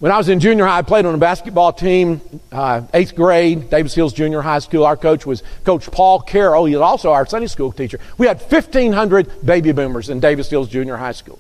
When 0.02 0.12
I 0.12 0.18
was 0.18 0.30
in 0.30 0.40
junior 0.40 0.66
high, 0.66 0.80
I 0.80 0.82
played 0.82 1.06
on 1.06 1.14
a 1.14 1.20
basketball 1.20 1.72
team, 1.74 2.22
uh, 2.52 2.82
eighth 2.92 3.14
grade, 3.14 3.70
Davis 3.70 3.94
Hills 3.94 4.14
Junior 4.14 4.42
High 4.42 4.58
School. 4.58 4.84
Our 4.84 4.98
coach 4.98 5.28
was 5.28 5.44
Coach 5.64 5.92
Paul 5.92 6.22
Carroll. 6.22 6.66
He 6.66 6.76
was 6.76 6.82
also 6.82 7.12
our 7.12 7.28
Sunday 7.28 7.46
school 7.46 7.72
teacher. 7.72 8.00
We 8.18 8.26
had 8.26 8.42
1,500 8.42 9.46
baby 9.46 9.72
boomers 9.74 10.10
in 10.10 10.20
Davis 10.20 10.50
Hills 10.50 10.70
Junior 10.70 10.98
High 10.98 11.12
School. 11.12 11.38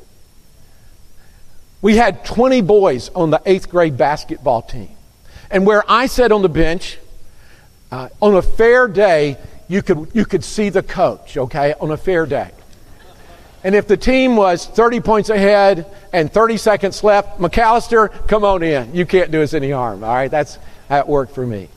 We 1.81 1.95
had 1.95 2.23
20 2.23 2.61
boys 2.61 3.09
on 3.15 3.31
the 3.31 3.41
eighth 3.47 3.67
grade 3.67 3.97
basketball 3.97 4.61
team. 4.61 4.91
And 5.49 5.65
where 5.65 5.83
I 5.87 6.05
sat 6.05 6.31
on 6.31 6.43
the 6.43 6.47
bench, 6.47 6.99
uh, 7.91 8.09
on 8.21 8.35
a 8.35 8.43
fair 8.43 8.87
day, 8.87 9.37
you 9.69 9.81
could, 9.81 10.11
you 10.13 10.23
could 10.23 10.43
see 10.43 10.69
the 10.69 10.83
coach, 10.83 11.35
okay, 11.35 11.73
on 11.81 11.89
a 11.89 11.97
fair 11.97 12.27
day. 12.27 12.51
And 13.63 13.75
if 13.75 13.87
the 13.87 13.97
team 13.97 14.35
was 14.35 14.65
30 14.65 15.01
points 15.01 15.29
ahead 15.29 15.85
and 16.11 16.31
30 16.31 16.57
seconds 16.57 17.03
left, 17.03 17.39
McAllister, 17.39 18.27
come 18.27 18.43
on 18.43 18.63
in. 18.63 18.95
You 18.95 19.05
can't 19.05 19.31
do 19.31 19.43
us 19.43 19.53
any 19.53 19.71
harm. 19.71 20.03
All 20.03 20.13
right, 20.13 20.31
that's 20.31 20.57
That 20.87 21.07
worked 21.07 21.33
for 21.35 21.45
me. 21.45 21.69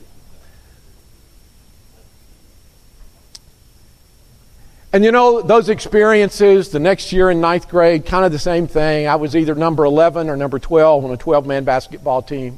And 4.91 5.03
you 5.03 5.11
know, 5.11 5.41
those 5.41 5.67
experiences, 5.67 6.69
the 6.69 6.79
next 6.79 7.11
year 7.11 7.29
in 7.29 7.41
ninth 7.41 7.67
grade, 7.67 8.05
kind 8.05 8.25
of 8.25 8.31
the 8.31 8.39
same 8.39 8.65
thing. 8.65 9.07
I 9.07 9.17
was 9.17 9.35
either 9.35 9.53
number 9.53 9.83
11 9.83 10.29
or 10.29 10.37
number 10.37 10.57
12 10.57 11.03
on 11.03 11.11
a 11.11 11.17
12 11.17 11.45
man 11.45 11.65
basketball 11.65 12.21
team. 12.21 12.57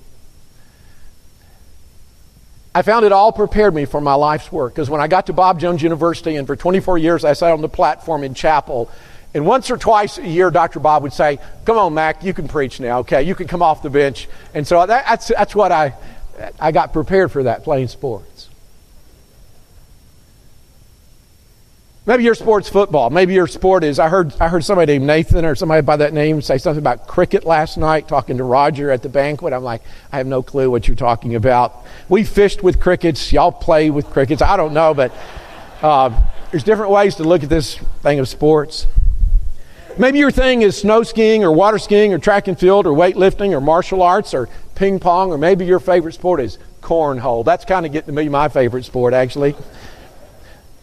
I 2.76 2.84
found 2.84 3.08
it 3.08 3.12
all 3.12 3.32
prepared 3.32 3.74
me 3.74 3.86
for 3.86 4.00
my 4.00 4.14
life's 4.14 4.52
work 4.52 4.76
because 4.76 4.88
when 4.88 5.02
I 5.02 5.08
got 5.08 5.26
to 5.26 5.34
Bob 5.34 5.60
Jones 5.60 5.82
University, 5.82 6.36
and 6.36 6.46
for 6.46 6.56
24 6.56 7.00
years 7.00 7.26
I 7.26 7.34
sat 7.34 7.52
on 7.54 7.62
the 7.62 7.68
platform 7.68 8.24
in 8.24 8.36
chapel, 8.36 8.92
and 9.38 9.46
once 9.46 9.70
or 9.70 9.78
twice 9.78 10.18
a 10.18 10.28
year, 10.28 10.50
Dr. 10.50 10.80
Bob 10.80 11.04
would 11.04 11.14
say, 11.14 11.38
Come 11.64 11.78
on, 11.78 11.94
Mac, 11.94 12.24
you 12.24 12.34
can 12.34 12.48
preach 12.48 12.80
now, 12.80 13.00
okay? 13.00 13.22
You 13.22 13.36
can 13.36 13.48
come 13.48 13.62
off 13.62 13.84
the 13.84 13.90
bench. 13.92 14.28
And 14.56 14.66
so 14.66 14.84
that, 14.84 15.06
that's, 15.06 15.28
that's 15.28 15.54
what 15.54 15.72
I, 15.72 15.94
I 16.60 16.72
got 16.72 16.92
prepared 16.92 17.32
for 17.32 17.44
that, 17.44 17.64
playing 17.64 17.90
sports. 17.90 18.50
Maybe 22.08 22.24
your 22.24 22.34
sport's 22.34 22.68
football. 22.68 23.12
Maybe 23.12 23.36
your 23.36 23.46
sport 23.46 23.84
is. 23.84 24.00
I 24.00 24.10
heard, 24.10 24.34
I 24.40 24.48
heard 24.48 24.66
somebody 24.66 24.94
named 24.94 25.06
Nathan 25.06 25.46
or 25.46 25.54
somebody 25.54 25.84
by 25.84 25.98
that 25.98 26.14
name 26.14 26.42
say 26.42 26.58
something 26.58 26.82
about 26.82 27.06
cricket 27.06 27.46
last 27.46 27.78
night, 27.78 28.08
talking 28.08 28.38
to 28.38 28.44
Roger 28.44 28.90
at 28.90 29.04
the 29.04 29.10
banquet. 29.10 29.54
I'm 29.54 29.64
like, 29.64 29.84
I 30.12 30.18
have 30.18 30.26
no 30.26 30.42
clue 30.42 30.72
what 30.72 30.88
you're 30.88 30.98
talking 30.98 31.36
about. 31.36 31.86
We 32.10 32.24
fished 32.24 32.64
with 32.64 32.80
crickets. 32.80 33.32
Y'all 33.32 33.52
play 33.52 33.92
with 33.92 34.08
crickets. 34.08 34.42
I 34.42 34.58
don't 34.58 34.74
know, 34.74 34.96
but 34.96 35.14
uh, 35.84 36.20
there's 36.50 36.64
different 36.64 36.92
ways 36.92 37.18
to 37.18 37.24
look 37.24 37.44
at 37.44 37.50
this 37.50 37.78
thing 38.02 38.18
of 38.18 38.28
sports. 38.28 38.88
Maybe 40.00 40.20
your 40.20 40.32
thing 40.32 40.62
is 40.62 40.78
snow 40.78 41.04
skiing 41.04 41.44
or 41.44 41.52
water 41.52 41.80
skiing 41.80 42.14
or 42.14 42.20
track 42.20 42.48
and 42.48 42.58
field 42.58 42.86
or 42.86 42.92
weightlifting 42.92 43.52
or 43.52 43.62
martial 43.62 44.02
arts 44.02 44.34
or 44.34 44.48
ping 44.76 45.00
pong, 45.00 45.32
or 45.32 45.38
maybe 45.38 45.66
your 45.66 45.80
favorite 45.80 46.14
sport 46.14 46.40
is 46.40 46.60
cornhole. 46.82 47.44
That's 47.44 47.66
kind 47.66 47.86
of 47.86 47.92
getting 47.92 48.16
to 48.16 48.22
be 48.22 48.30
my 48.30 48.50
favorite 48.50 48.86
sport, 48.86 49.14
actually 49.14 49.56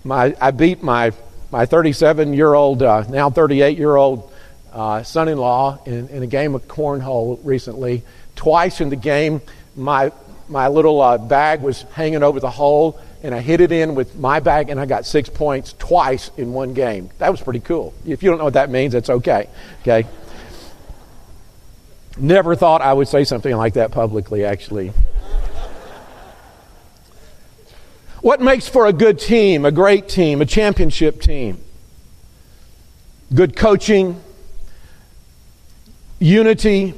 my, 0.05 0.37
I 0.41 0.51
beat 0.51 0.83
my, 0.83 1.13
my 1.51 1.67
37 1.67 2.35
year 2.35 2.55
old, 2.55 2.83
uh, 2.83 3.05
now 3.09 3.31
38 3.31 3.79
year 3.79 3.97
old 3.97 4.31
uh, 4.73 5.03
son 5.03 5.29
in 5.29 5.39
law 5.39 5.83
in, 5.87 6.09
in, 6.09 6.23
a 6.23 6.27
game 6.27 6.55
of 6.55 6.69
cornhole 6.69 7.41
recently. 7.43 8.03
Twice 8.37 8.81
in 8.81 8.91
the 8.91 8.97
game, 8.97 9.41
my, 9.75 10.13
my 10.49 10.69
little 10.69 11.01
uh, 11.01 11.19
bag 11.19 11.63
was 11.63 11.83
hanging 11.93 12.23
over 12.23 12.41
the 12.41 12.51
hole, 12.51 13.01
and 13.23 13.35
I 13.35 13.41
hit 13.41 13.61
it 13.61 13.73
in 13.73 13.95
with 13.95 14.17
my 14.17 14.41
bag, 14.41 14.69
and 14.69 14.79
I 14.79 14.87
got 14.87 15.07
six 15.07 15.29
points 15.29 15.75
twice 15.79 16.31
in 16.37 16.53
one 16.53 16.75
game. 16.75 17.11
That 17.19 17.31
was 17.31 17.41
pretty 17.41 17.61
cool. 17.61 17.95
If 18.07 18.23
you 18.23 18.31
don't 18.31 18.39
know 18.39 18.45
what 18.45 18.55
that 18.55 18.71
means, 18.71 18.93
that's 18.93 19.11
okay. 19.11 19.49
Okay? 19.81 20.07
Never 22.19 22.55
thought 22.55 22.81
I 22.83 22.93
would 22.93 23.09
say 23.09 23.25
something 23.25 23.57
like 23.57 23.75
that 23.75 23.91
publicly, 23.91 24.45
actually. 24.45 24.93
What 28.21 28.41
makes 28.41 28.69
for 28.69 28.87
a 28.87 28.93
good 28.93 29.19
team, 29.19 29.65
a 29.65 29.73
great 29.73 30.09
team, 30.09 30.41
a 30.41 30.47
championship 30.47 31.21
team? 31.21 31.63
Good 33.35 33.57
coaching, 33.57 34.21
unity, 36.19 36.95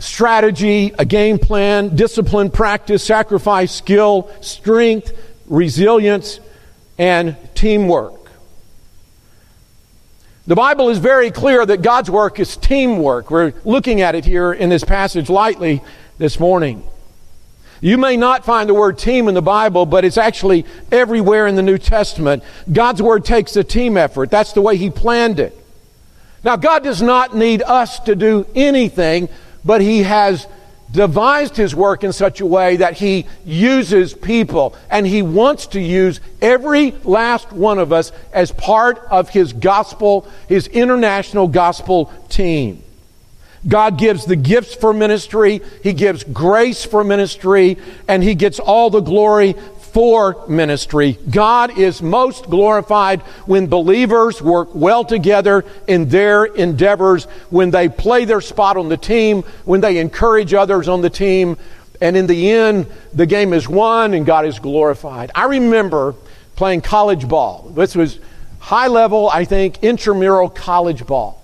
strategy, 0.00 0.92
a 0.98 1.04
game 1.04 1.38
plan, 1.38 1.94
discipline, 1.94 2.50
practice, 2.50 3.04
sacrifice, 3.04 3.72
skill, 3.72 4.30
strength, 4.40 5.12
resilience, 5.46 6.40
and 6.98 7.36
teamwork. 7.54 8.30
The 10.46 10.56
Bible 10.56 10.88
is 10.88 10.98
very 10.98 11.30
clear 11.30 11.64
that 11.64 11.82
God's 11.82 12.10
work 12.10 12.40
is 12.40 12.56
teamwork. 12.56 13.30
We're 13.30 13.52
looking 13.64 14.00
at 14.00 14.14
it 14.14 14.24
here 14.24 14.52
in 14.52 14.68
this 14.68 14.82
passage 14.82 15.30
lightly 15.30 15.82
this 16.18 16.40
morning. 16.40 16.82
You 17.80 17.96
may 17.96 18.16
not 18.16 18.44
find 18.44 18.68
the 18.68 18.74
word 18.74 18.98
team 18.98 19.28
in 19.28 19.34
the 19.34 19.42
Bible, 19.42 19.86
but 19.86 20.04
it's 20.04 20.18
actually 20.18 20.66
everywhere 20.92 21.46
in 21.46 21.54
the 21.54 21.62
New 21.62 21.78
Testament. 21.78 22.42
God's 22.70 23.00
word 23.00 23.24
takes 23.24 23.56
a 23.56 23.64
team 23.64 23.96
effort. 23.96 24.30
That's 24.30 24.52
the 24.52 24.60
way 24.60 24.76
He 24.76 24.90
planned 24.90 25.40
it. 25.40 25.56
Now, 26.44 26.56
God 26.56 26.82
does 26.82 27.00
not 27.00 27.36
need 27.36 27.62
us 27.62 28.00
to 28.00 28.14
do 28.14 28.46
anything, 28.54 29.28
but 29.64 29.80
He 29.80 30.02
has 30.02 30.46
devised 30.90 31.56
His 31.56 31.74
work 31.74 32.04
in 32.04 32.12
such 32.12 32.40
a 32.40 32.46
way 32.46 32.76
that 32.76 32.94
He 32.94 33.26
uses 33.44 34.14
people, 34.14 34.74
and 34.90 35.06
He 35.06 35.22
wants 35.22 35.68
to 35.68 35.80
use 35.80 36.20
every 36.42 36.92
last 37.04 37.52
one 37.52 37.78
of 37.78 37.92
us 37.92 38.12
as 38.32 38.52
part 38.52 38.98
of 39.10 39.28
His 39.28 39.52
gospel, 39.52 40.28
His 40.48 40.66
international 40.66 41.48
gospel 41.48 42.12
team. 42.28 42.82
God 43.68 43.98
gives 43.98 44.24
the 44.24 44.36
gifts 44.36 44.74
for 44.74 44.92
ministry, 44.92 45.60
He 45.82 45.92
gives 45.92 46.24
grace 46.24 46.84
for 46.84 47.04
ministry, 47.04 47.76
and 48.08 48.22
He 48.22 48.34
gets 48.34 48.58
all 48.58 48.90
the 48.90 49.00
glory 49.00 49.54
for 49.92 50.46
ministry. 50.48 51.18
God 51.30 51.78
is 51.78 52.02
most 52.02 52.46
glorified 52.46 53.20
when 53.46 53.66
believers 53.66 54.40
work 54.40 54.74
well 54.74 55.04
together 55.04 55.64
in 55.86 56.08
their 56.08 56.44
endeavors, 56.44 57.24
when 57.50 57.70
they 57.70 57.88
play 57.88 58.24
their 58.24 58.40
spot 58.40 58.76
on 58.76 58.88
the 58.88 58.96
team, 58.96 59.42
when 59.64 59.80
they 59.80 59.98
encourage 59.98 60.54
others 60.54 60.88
on 60.88 61.00
the 61.00 61.10
team, 61.10 61.56
and 62.00 62.16
in 62.16 62.26
the 62.26 62.50
end, 62.50 62.86
the 63.12 63.26
game 63.26 63.52
is 63.52 63.68
won 63.68 64.14
and 64.14 64.24
God 64.24 64.46
is 64.46 64.58
glorified. 64.58 65.30
I 65.34 65.44
remember 65.44 66.14
playing 66.56 66.80
college 66.80 67.28
ball. 67.28 67.70
This 67.74 67.94
was 67.94 68.18
high 68.58 68.88
level, 68.88 69.28
I 69.28 69.44
think, 69.44 69.82
intramural 69.82 70.48
college 70.48 71.06
ball 71.06 71.40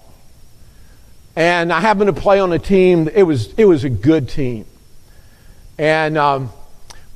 and 1.37 1.70
I 1.70 1.80
happened 1.80 2.09
to 2.09 2.20
play 2.20 2.40
on 2.40 2.50
a 2.52 2.59
team. 2.59 3.09
It 3.09 3.22
was 3.22 3.52
it 3.54 3.66
was 3.66 3.85
a 3.85 3.90
good 3.90 4.28
team, 4.28 4.64
and 5.78 6.16
um, 6.16 6.50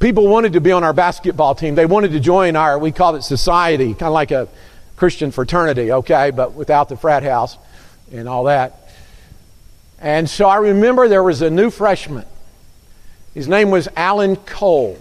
people 0.01 0.27
wanted 0.27 0.55
to 0.55 0.61
be 0.61 0.73
on 0.73 0.83
our 0.83 0.93
basketball 0.93 1.55
team. 1.55 1.75
They 1.75 1.87
wanted 1.87 2.13
to 2.13 2.21
join 2.21 2.57
our 2.57 2.79
we 2.79 2.91
called 2.91 3.17
it 3.17 3.23
society, 3.23 3.93
kind 3.93 4.05
of 4.05 4.13
like 4.13 4.33
a 4.33 4.49
Christian 4.97 5.31
fraternity, 5.31 5.93
okay, 5.93 6.31
but 6.31 6.55
without 6.55 6.89
the 6.89 6.97
frat 6.97 7.23
house 7.23 7.57
and 8.13 8.29
all 8.29 8.45
that. 8.45 8.91
And 10.01 10.29
so 10.29 10.47
I 10.49 10.57
remember 10.57 11.09
there 11.09 11.23
was 11.23 11.43
a 11.43 11.51
new 11.51 11.71
freshman. 11.71 12.25
His 13.35 13.47
name 13.47 13.71
was 13.71 13.89
Alan 13.95 14.37
Cole. 14.37 14.99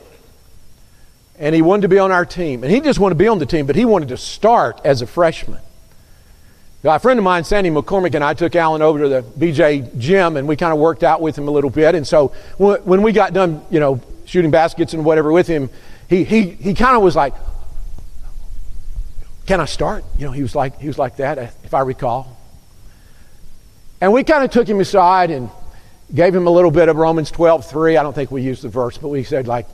And 1.40 1.56
he 1.56 1.62
wanted 1.62 1.84
to 1.84 1.88
be 1.88 2.00
on 2.00 2.12
our 2.12 2.26
team. 2.26 2.64
And 2.64 2.72
he 2.72 2.82
just 2.82 3.00
wanted 3.00 3.16
to 3.16 3.20
be 3.20 3.28
on 3.30 3.40
the 3.40 3.46
team, 3.46 3.66
but 3.66 3.78
he 3.78 3.86
wanted 3.86 4.10
to 4.10 4.18
start 4.18 4.82
as 4.84 5.02
a 5.02 5.08
freshman. 5.08 5.62
A 6.84 7.00
friend 7.00 7.18
of 7.18 7.24
mine, 7.24 7.44
Sandy 7.46 7.70
McCormick, 7.70 8.14
and 8.16 8.24
I 8.24 8.34
took 8.34 8.56
Alan 8.56 8.82
over 8.82 9.00
to 9.00 9.10
the 9.10 9.22
BJ 9.22 9.98
gym, 9.98 10.38
and 10.38 10.48
we 10.48 10.56
kind 10.56 10.72
of 10.74 10.80
worked 10.80 11.04
out 11.04 11.22
with 11.22 11.38
him 11.38 11.48
a 11.48 11.52
little 11.52 11.70
bit. 11.70 11.96
And 11.96 12.08
so 12.08 12.28
when 12.58 13.02
we 13.02 13.12
got 13.12 13.34
done, 13.34 13.66
you 13.70 13.80
know, 13.80 14.02
shooting 14.30 14.52
baskets 14.52 14.94
and 14.94 15.04
whatever 15.04 15.32
with 15.32 15.48
him, 15.48 15.70
he, 16.08 16.24
he, 16.24 16.50
he 16.50 16.74
kind 16.74 16.96
of 16.96 17.02
was 17.02 17.16
like, 17.16 17.34
can 19.48 19.60
I 19.60 19.66
start? 19.66 20.06
You 20.18 20.28
know, 20.28 20.32
he 20.32 20.44
was 20.44 20.54
like, 20.54 20.80
he 20.80 20.88
was 20.88 21.00
like 21.00 21.18
that, 21.18 21.40
uh, 21.40 21.48
if 21.64 21.74
I 21.74 21.82
recall. 21.82 22.38
And 24.00 24.14
we 24.14 24.24
kind 24.24 24.44
of 24.44 24.52
took 24.52 24.68
him 24.68 24.80
aside 24.80 25.32
and 25.32 25.50
gave 26.14 26.34
him 26.36 26.46
a 26.46 26.52
little 26.52 26.72
bit 26.72 26.88
of 26.88 26.96
Romans 26.96 27.32
12, 27.32 27.70
3. 27.70 27.98
I 27.98 28.04
don't 28.04 28.14
think 28.14 28.30
we 28.30 28.44
used 28.44 28.62
the 28.62 28.70
verse, 28.70 28.98
but 28.98 29.10
we 29.10 29.24
said 29.24 29.48
like, 29.48 29.68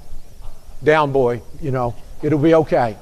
down 0.84 1.12
boy, 1.12 1.41
you 1.62 1.72
know, 1.72 1.94
it'll 2.22 2.39
be 2.39 2.56
okay. 2.56 2.98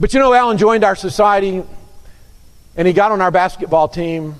But 0.00 0.12
you 0.12 0.20
know, 0.20 0.34
Alan 0.34 0.58
joined 0.58 0.84
our 0.84 0.96
society 0.96 1.62
and 2.76 2.86
he 2.86 2.92
got 2.92 3.12
on 3.12 3.20
our 3.20 3.30
basketball 3.30 3.88
team. 3.88 4.34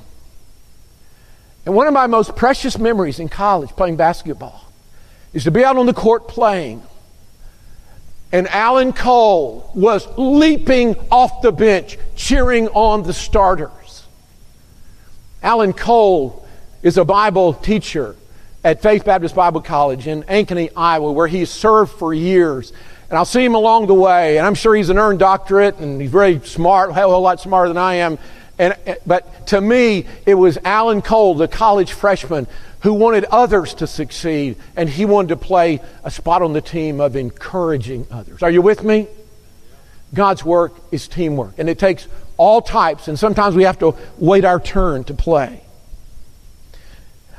And 1.69 1.77
one 1.77 1.87
of 1.87 1.93
my 1.93 2.07
most 2.07 2.35
precious 2.35 2.79
memories 2.79 3.21
in 3.21 3.29
college 3.29 3.69
playing 3.69 3.97
basketball 3.97 4.65
is 5.35 5.45
to 5.45 5.51
be 5.51 5.63
out 5.63 5.77
on 5.77 5.85
the 5.85 5.93
court 5.93 6.27
playing. 6.27 6.83
And 8.33 8.49
Alan 8.49 8.95
Cole 8.95 9.71
was 9.75 10.09
leaping 10.17 10.97
off 11.11 11.43
the 11.43 11.53
bench, 11.53 11.99
cheering 12.17 12.69
on 12.69 13.03
the 13.03 13.13
starters. 13.13 14.07
Alan 15.43 15.75
Cole 15.75 16.49
is 16.83 16.97
a 16.97 17.05
Bible 17.05 17.53
teacher 17.53 18.17
at 18.65 18.81
Faith 18.81 19.05
Baptist 19.05 19.35
Bible 19.35 19.61
College 19.61 20.07
in 20.07 20.23
Ankeny, 20.23 20.71
Iowa, 20.75 21.13
where 21.13 21.27
he 21.27 21.45
served 21.45 21.93
for 21.93 22.15
years. 22.15 22.73
And 23.11 23.19
I'll 23.19 23.27
see 23.27 23.45
him 23.45 23.55
along 23.55 23.89
the 23.89 23.95
way, 23.95 24.39
and 24.39 24.47
I'm 24.47 24.55
sure 24.55 24.75
he's 24.75 24.89
an 24.89 24.97
earned 24.97 25.19
doctorate, 25.19 25.77
and 25.81 26.01
he's 26.01 26.11
very 26.11 26.41
smart, 26.41 26.89
a 26.89 26.95
whole 26.95 27.21
lot 27.21 27.43
smarter 27.43 27.69
than 27.69 27.77
I 27.77 27.97
am. 27.97 28.19
And, 28.59 28.77
eh, 28.87 28.97
but 29.07 29.47
to 29.49 29.61
me, 29.61 30.07
it 30.27 30.35
was 30.35 30.59
Alan 30.65 31.03
Cole, 31.03 31.35
the 31.35 31.49
college 31.49 31.93
freshman, 31.93 32.47
who 32.81 32.95
wanted 32.95 33.25
others 33.25 33.75
to 33.75 33.87
succeed, 33.87 34.57
and 34.77 34.89
he 34.89 35.05
wanted 35.05 35.29
to 35.29 35.37
play 35.37 35.81
a 36.05 36.11
spot 36.11 36.43
on 36.43 36.53
the 36.53 36.61
team 36.61 37.01
of 37.01 37.17
encouraging 37.17 38.07
others. 38.11 38.43
Are 38.43 38.51
you 38.51 38.63
with 38.63 38.83
me? 38.85 39.09
God's 40.15 40.45
work 40.45 40.73
is 40.91 41.09
teamwork, 41.09 41.55
and 41.59 41.69
it 41.69 41.79
takes 41.79 42.07
all 42.37 42.63
types, 42.63 43.09
and 43.09 43.19
sometimes 43.19 43.57
we 43.57 43.65
have 43.65 43.79
to 43.81 43.95
wait 44.17 44.45
our 44.45 44.61
turn 44.61 45.05
to 45.05 45.15
play. 45.15 45.63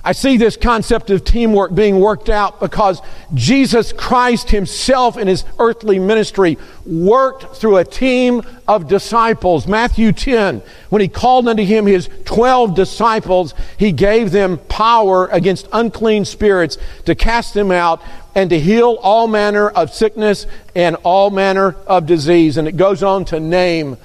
I 0.03 0.13
see 0.13 0.37
this 0.37 0.55
concept 0.55 1.09
of 1.09 1.23
teamwork 1.23 1.75
being 1.75 1.99
worked 1.99 2.29
out 2.29 2.59
because 2.59 3.01
Jesus 3.33 3.91
Christ 3.91 4.49
himself 4.49 5.17
in 5.17 5.27
his 5.27 5.43
earthly 5.59 5.99
ministry 5.99 6.57
worked 6.85 7.57
through 7.57 7.77
a 7.77 7.83
team 7.83 8.41
of 8.67 8.87
disciples. 8.87 9.67
Matthew 9.67 10.11
10, 10.11 10.61
when 10.89 11.01
he 11.01 11.07
called 11.07 11.47
unto 11.47 11.63
him 11.63 11.85
his 11.85 12.09
12 12.25 12.75
disciples, 12.75 13.53
he 13.77 13.91
gave 13.91 14.31
them 14.31 14.57
power 14.69 15.27
against 15.27 15.67
unclean 15.73 16.23
spirits 16.23 16.77
to 17.05 17.15
cast 17.15 17.53
them 17.53 17.71
out 17.71 18.01
and 18.35 18.49
to 18.51 18.59
heal 18.59 18.97
all 19.01 19.27
manner 19.27 19.69
of 19.69 19.93
sickness 19.93 20.47
and 20.75 20.95
all 21.03 21.29
manner 21.29 21.75
of 21.87 22.05
disease. 22.05 22.57
And 22.57 22.67
it 22.67 22.77
goes 22.77 23.03
on 23.03 23.25
to 23.25 23.39
name 23.39 23.97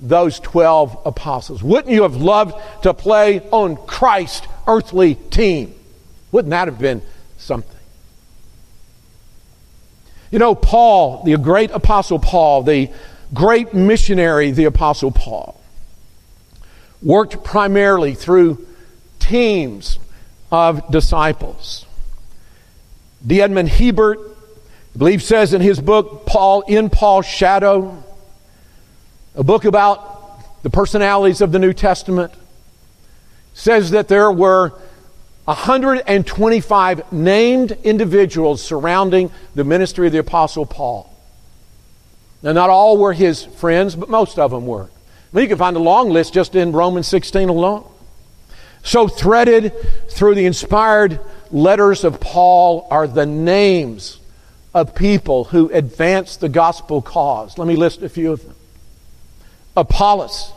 those 0.00 0.40
12 0.40 0.98
apostles. 1.06 1.62
Wouldn't 1.62 1.92
you 1.92 2.02
have 2.02 2.16
loved 2.16 2.54
to 2.82 2.92
play 2.92 3.40
on 3.50 3.76
Christ's 3.86 4.46
earthly 4.66 5.14
team? 5.14 5.74
Wouldn't 6.30 6.50
that 6.50 6.68
have 6.68 6.78
been 6.78 7.02
something? 7.36 7.72
You 10.30 10.38
know, 10.38 10.54
Paul, 10.54 11.22
the 11.24 11.36
great 11.36 11.70
apostle 11.70 12.18
Paul, 12.18 12.62
the 12.62 12.90
great 13.34 13.74
missionary, 13.74 14.50
the 14.50 14.64
apostle 14.64 15.10
Paul, 15.10 15.60
worked 17.02 17.44
primarily 17.44 18.14
through 18.14 18.66
teams 19.18 19.98
of 20.50 20.90
disciples. 20.90 21.86
D. 23.26 23.42
Edmond 23.42 23.68
Hiebert, 23.68 24.18
I 24.18 24.98
believe, 24.98 25.22
says 25.22 25.54
in 25.54 25.60
his 25.60 25.80
book, 25.80 26.26
Paul 26.26 26.62
in 26.62 26.90
Paul's 26.90 27.26
Shadow, 27.26 28.02
a 29.34 29.44
book 29.44 29.64
about 29.64 30.62
the 30.62 30.70
personalities 30.70 31.40
of 31.40 31.52
the 31.52 31.58
New 31.58 31.72
Testament, 31.72 32.32
says 33.54 33.90
that 33.90 34.08
there 34.08 34.30
were 34.30 34.72
125 35.44 37.12
named 37.12 37.72
individuals 37.82 38.62
surrounding 38.62 39.30
the 39.54 39.64
ministry 39.64 40.06
of 40.06 40.12
the 40.12 40.18
Apostle 40.18 40.64
Paul. 40.64 41.08
Now, 42.42 42.52
not 42.52 42.70
all 42.70 42.96
were 42.96 43.12
his 43.12 43.44
friends, 43.44 43.94
but 43.94 44.08
most 44.08 44.38
of 44.38 44.50
them 44.50 44.66
were. 44.66 44.88
You 45.34 45.48
can 45.48 45.58
find 45.58 45.76
a 45.76 45.80
long 45.80 46.10
list 46.10 46.34
just 46.34 46.54
in 46.54 46.72
Romans 46.72 47.08
16 47.08 47.48
alone. 47.48 47.84
So, 48.84 49.08
threaded 49.08 49.72
through 50.10 50.34
the 50.34 50.46
inspired 50.46 51.20
letters 51.50 52.04
of 52.04 52.20
Paul 52.20 52.86
are 52.90 53.06
the 53.06 53.26
names 53.26 54.18
of 54.74 54.94
people 54.94 55.44
who 55.44 55.70
advanced 55.70 56.40
the 56.40 56.48
gospel 56.48 57.00
cause. 57.00 57.58
Let 57.58 57.68
me 57.68 57.76
list 57.76 58.02
a 58.02 58.08
few 58.08 58.32
of 58.32 58.42
them. 58.42 58.54
Apollos, 59.76 60.52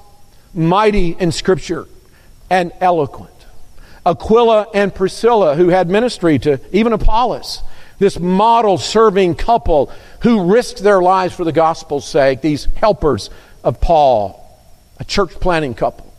mighty 0.53 1.11
in 1.11 1.31
Scripture 1.31 1.87
and 2.49 2.71
eloquent. 2.79 3.31
Aquila 4.05 4.67
and 4.73 4.93
Priscilla, 4.93 5.55
who 5.55 5.69
had 5.69 5.89
ministry 5.89 6.37
to 6.39 6.59
even 6.71 6.93
Apollos, 6.93 7.63
this 7.97 8.19
model 8.19 8.77
serving 8.77 9.35
couple 9.35 9.91
who 10.21 10.51
risked 10.51 10.83
their 10.83 11.01
lives 11.01 11.33
for 11.33 11.43
the 11.43 11.51
gospel's 11.51 12.07
sake, 12.07 12.41
these 12.41 12.65
helpers 12.75 13.29
of 13.63 13.81
Paul, 13.81 14.41
a 14.99 15.03
church 15.03 15.31
planting 15.31 15.73
couple. 15.73 16.13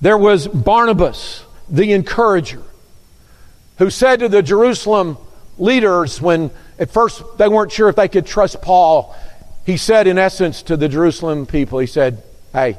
There 0.00 0.18
was 0.18 0.46
Barnabas, 0.46 1.44
the 1.68 1.92
encourager, 1.92 2.62
who 3.78 3.90
said 3.90 4.20
to 4.20 4.28
the 4.28 4.42
Jerusalem 4.42 5.18
leaders 5.58 6.20
when 6.20 6.50
at 6.78 6.90
first 6.90 7.22
they 7.38 7.48
weren't 7.48 7.72
sure 7.72 7.88
if 7.88 7.96
they 7.96 8.08
could 8.08 8.26
trust 8.26 8.60
Paul, 8.62 9.16
he 9.64 9.76
said, 9.76 10.06
in 10.06 10.18
essence, 10.18 10.62
to 10.64 10.76
the 10.76 10.88
Jerusalem 10.88 11.46
people, 11.46 11.78
he 11.78 11.86
said, 11.86 12.22
Hey, 12.52 12.78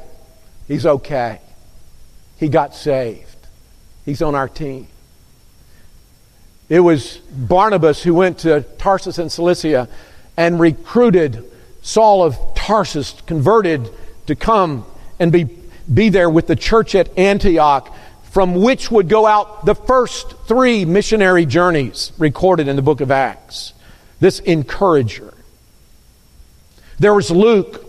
he's 0.66 0.86
okay. 0.86 1.40
He 2.38 2.48
got 2.48 2.74
saved. 2.74 3.36
He's 4.04 4.22
on 4.22 4.34
our 4.34 4.48
team. 4.48 4.86
It 6.68 6.80
was 6.80 7.16
Barnabas 7.32 8.02
who 8.02 8.14
went 8.14 8.38
to 8.38 8.62
Tarsus 8.78 9.18
in 9.18 9.30
Cilicia 9.30 9.88
and 10.36 10.60
recruited 10.60 11.44
Saul 11.82 12.22
of 12.22 12.36
Tarsus, 12.54 13.14
converted 13.26 13.88
to 14.26 14.36
come 14.36 14.84
and 15.18 15.32
be, 15.32 15.48
be 15.92 16.10
there 16.10 16.28
with 16.28 16.46
the 16.46 16.56
church 16.56 16.94
at 16.94 17.16
Antioch, 17.18 17.94
from 18.30 18.54
which 18.54 18.90
would 18.90 19.08
go 19.08 19.26
out 19.26 19.64
the 19.64 19.74
first 19.74 20.34
three 20.46 20.84
missionary 20.84 21.46
journeys 21.46 22.12
recorded 22.18 22.68
in 22.68 22.76
the 22.76 22.82
book 22.82 23.00
of 23.00 23.10
Acts. 23.10 23.72
This 24.20 24.38
encourager. 24.40 25.32
There 26.98 27.14
was 27.14 27.30
Luke, 27.30 27.87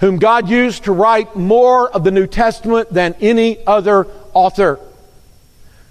whom 0.00 0.18
God 0.18 0.48
used 0.48 0.84
to 0.84 0.92
write 0.92 1.36
more 1.36 1.90
of 1.90 2.04
the 2.04 2.10
New 2.10 2.26
Testament 2.26 2.92
than 2.92 3.14
any 3.20 3.64
other 3.66 4.06
author. 4.32 4.80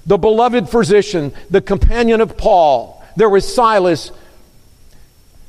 The 0.05 0.17
beloved 0.17 0.67
physician, 0.67 1.31
the 1.49 1.61
companion 1.61 2.19
of 2.19 2.35
Paul. 2.35 3.03
There 3.15 3.29
was 3.29 3.51
Silas, 3.51 4.11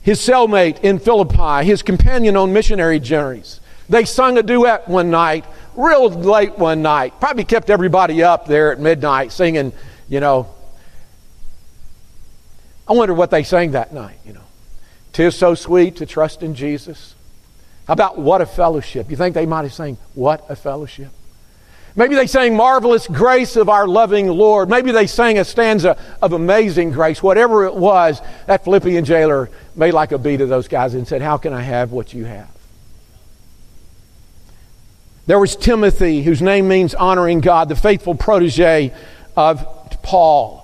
his 0.03 0.21
cellmate 0.21 0.81
in 0.81 0.99
Philippi, 0.99 1.65
his 1.65 1.83
companion 1.83 2.37
on 2.37 2.53
missionary 2.53 3.01
journeys. 3.01 3.61
They 3.89 4.05
sung 4.05 4.37
a 4.37 4.43
duet 4.43 4.89
one 4.89 5.11
night, 5.11 5.47
real 5.75 6.11
late 6.11 6.59
one 6.59 6.83
night. 6.83 7.19
Probably 7.19 7.45
kept 7.45 7.71
everybody 7.71 8.23
up 8.23 8.47
there 8.47 8.73
at 8.73 8.79
midnight 8.79 9.33
singing, 9.33 9.73
you 10.09 10.21
know. 10.21 10.55
I 12.87 12.93
wonder 12.93 13.15
what 13.15 13.31
they 13.31 13.43
sang 13.43 13.71
that 13.71 13.95
night, 13.95 14.19
you 14.27 14.35
know. 14.35 14.45
Tis 15.13 15.35
so 15.35 15.55
sweet 15.55 15.97
to 15.97 16.07
trust 16.07 16.43
in 16.43 16.55
Jesus. 16.55 17.15
About 17.91 18.17
what 18.17 18.41
a 18.41 18.47
fellowship? 18.47 19.11
You 19.11 19.17
think 19.17 19.35
they 19.35 19.47
might 19.47 19.63
have 19.63 19.75
sang, 19.75 19.99
What 20.15 20.49
a 20.49 20.55
fellowship? 20.55 21.09
Maybe 21.97 22.15
they 22.15 22.29
sang 22.29 22.57
Marvelous 22.57 23.09
Grace 23.09 23.57
of 23.57 23.69
Our 23.69 23.89
Loving 23.89 24.29
Lord. 24.29 24.71
Maybe 24.71 24.93
they 24.93 25.09
sang 25.09 25.41
a 25.41 25.45
stanza 25.45 25.99
of 26.23 26.33
Amazing 26.33 26.93
Grace. 26.93 27.21
Whatever 27.21 27.65
it 27.65 27.75
was, 27.75 28.23
that 28.47 28.63
Philippian 28.63 29.05
jailer 29.05 29.51
made 29.75 29.93
like 29.93 30.13
a 30.13 30.19
beat 30.19 30.41
of 30.41 30.49
those 30.49 30.69
guys 30.69 30.95
and 30.95 31.07
said, 31.07 31.21
How 31.21 31.37
can 31.37 31.53
I 31.53 31.63
have 31.63 31.91
what 31.91 32.15
you 32.15 32.27
have? 32.27 32.49
There 35.27 35.41
was 35.41 35.57
Timothy, 35.57 36.23
whose 36.23 36.41
name 36.41 36.69
means 36.69 36.95
honoring 36.95 37.41
God, 37.41 37.69
the 37.69 37.77
faithful 37.77 38.15
protege 38.15 38.95
of 39.37 39.67
Paul. 40.03 40.60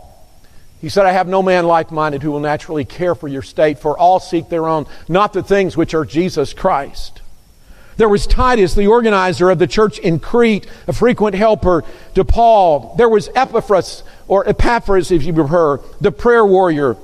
He 0.81 0.89
said, 0.89 1.07
I 1.07 1.13
have 1.13 1.27
no 1.27 1.43
man 1.43 1.67
like 1.67 1.91
minded 1.91 2.23
who 2.23 2.31
will 2.31 2.41
naturally 2.41 2.85
care 2.85 3.15
for 3.15 3.29
your 3.29 3.43
state, 3.43 3.79
for 3.79 3.99
all 3.99 4.21
seek 4.21 4.49
their 4.49 4.69
own, 4.69 4.87
not 5.09 5.33
the 5.33 5.43
things 5.43 5.77
which 5.77 5.95
are 5.95 6.05
Jesus 6.05 6.53
Christ. 6.53 7.23
There 7.97 8.11
was 8.11 8.27
Titus, 8.27 8.75
the 8.75 8.89
organizer 8.89 9.49
of 9.49 9.59
the 9.59 9.67
church 9.67 9.99
in 9.99 10.19
Crete, 10.19 10.67
a 10.87 10.93
frequent 10.93 11.35
helper 11.35 11.83
to 12.15 12.25
Paul. 12.27 12.95
There 12.99 13.09
was 13.09 13.31
Epaphras, 13.35 14.03
or 14.29 14.47
Epaphras, 14.47 15.11
if 15.11 15.25
you 15.25 15.33
prefer, 15.33 15.79
the 16.03 16.13
prayer 16.13 16.45
warrior, 16.45 16.99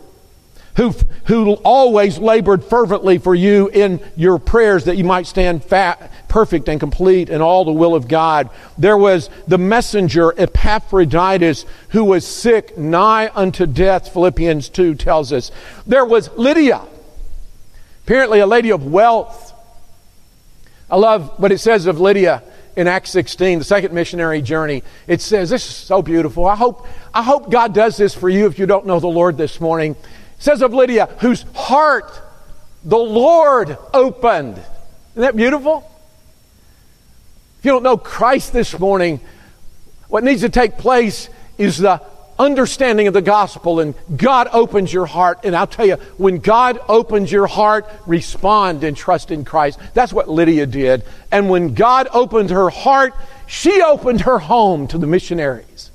who, 0.77 0.91
who 1.27 1.55
always 1.55 2.19
labored 2.19 2.63
fervently 2.65 3.17
for 3.17 3.35
you 3.35 3.69
in 3.69 4.01
your 4.17 4.39
prayers 4.39 4.85
that 4.85 4.99
you 4.99 5.05
might 5.05 5.27
stand 5.27 5.65
fat, 5.65 6.12
perfect 6.33 6.67
and 6.67 6.81
complete 6.81 7.29
in 7.29 7.43
all 7.43 7.63
the 7.63 7.73
will 7.73 7.95
of 7.95 8.09
God. 8.09 8.49
There 8.79 8.97
was 8.97 9.29
the 9.47 9.59
messenger 9.59 10.33
Epaphroditus 10.39 11.67
who 11.91 12.05
was 12.05 12.27
sick 12.27 12.79
nigh 12.79 13.31
unto 13.35 13.67
death, 13.67 14.15
Philippians 14.15 14.71
2 14.71 14.95
tells 14.95 15.31
us. 15.31 15.51
There 15.87 16.07
was 16.07 16.31
Lydia, 16.39 16.81
apparently 18.05 18.41
a 18.41 18.47
lady 18.47 18.71
of 18.71 18.87
wealth. 18.87 19.53
I 20.91 20.97
love 20.97 21.39
what 21.39 21.53
it 21.53 21.59
says 21.59 21.85
of 21.85 22.01
Lydia 22.01 22.43
in 22.77 22.89
Acts 22.89 23.11
16, 23.11 23.59
the 23.59 23.65
second 23.67 23.93
missionary 23.93 24.41
journey. 24.41 24.83
It 25.07 25.21
says, 25.21 25.51
This 25.51 25.69
is 25.69 25.77
so 25.77 26.01
beautiful. 26.01 26.47
I 26.47 26.57
hope, 26.57 26.87
I 27.13 27.23
hope 27.23 27.51
God 27.51 27.75
does 27.75 27.99
this 27.99 28.15
for 28.15 28.31
you 28.31 28.47
if 28.47 28.59
you 28.59 28.65
don't 28.65 28.87
know 28.87 29.01
the 29.01 29.07
Lord 29.07 29.37
this 29.37 29.61
morning. 29.61 29.93
It 29.93 30.43
says 30.43 30.63
of 30.63 30.73
Lydia, 30.73 31.11
whose 31.21 31.43
heart 31.55 32.11
the 32.85 32.97
Lord 32.97 33.77
opened. 33.93 34.57
Isn't 34.57 35.21
that 35.21 35.37
beautiful? 35.37 35.92
If 37.63 37.67
you 37.67 37.71
don't 37.71 37.85
know 37.85 37.97
Christ 37.97 38.53
this 38.53 38.77
morning, 38.77 39.21
what 40.09 40.25
needs 40.25 40.41
to 40.41 40.49
take 40.49 40.79
place 40.79 41.29
is 41.59 41.79
the 41.79 42.03
understanding 42.37 43.07
of 43.07 43.15
the 43.15 43.23
gospel, 43.23 43.79
and 43.79 43.95
God 44.17 44.49
opens 44.53 44.93
your 44.93 45.07
heart. 45.07 45.39
And 45.45 45.55
I'll 45.55 45.69
tell 45.69 45.87
you, 45.87 45.95
when 46.17 46.39
God 46.39 46.81
opens 46.89 47.31
your 47.31 47.47
heart, 47.47 47.89
respond 48.05 48.83
and 48.83 48.97
trust 48.97 49.31
in 49.31 49.45
Christ. 49.45 49.79
That's 49.95 50.13
what 50.13 50.29
Lydia 50.29 50.67
did. 50.67 51.05
And 51.31 51.49
when 51.49 51.75
God 51.75 52.09
opened 52.13 52.51
her 52.51 52.69
heart, 52.69 53.15
she 53.47 53.81
opened 53.81 54.23
her 54.23 54.41
home 54.41 54.89
to 54.89 54.99
the 54.99 55.07
missionaries 55.07 55.93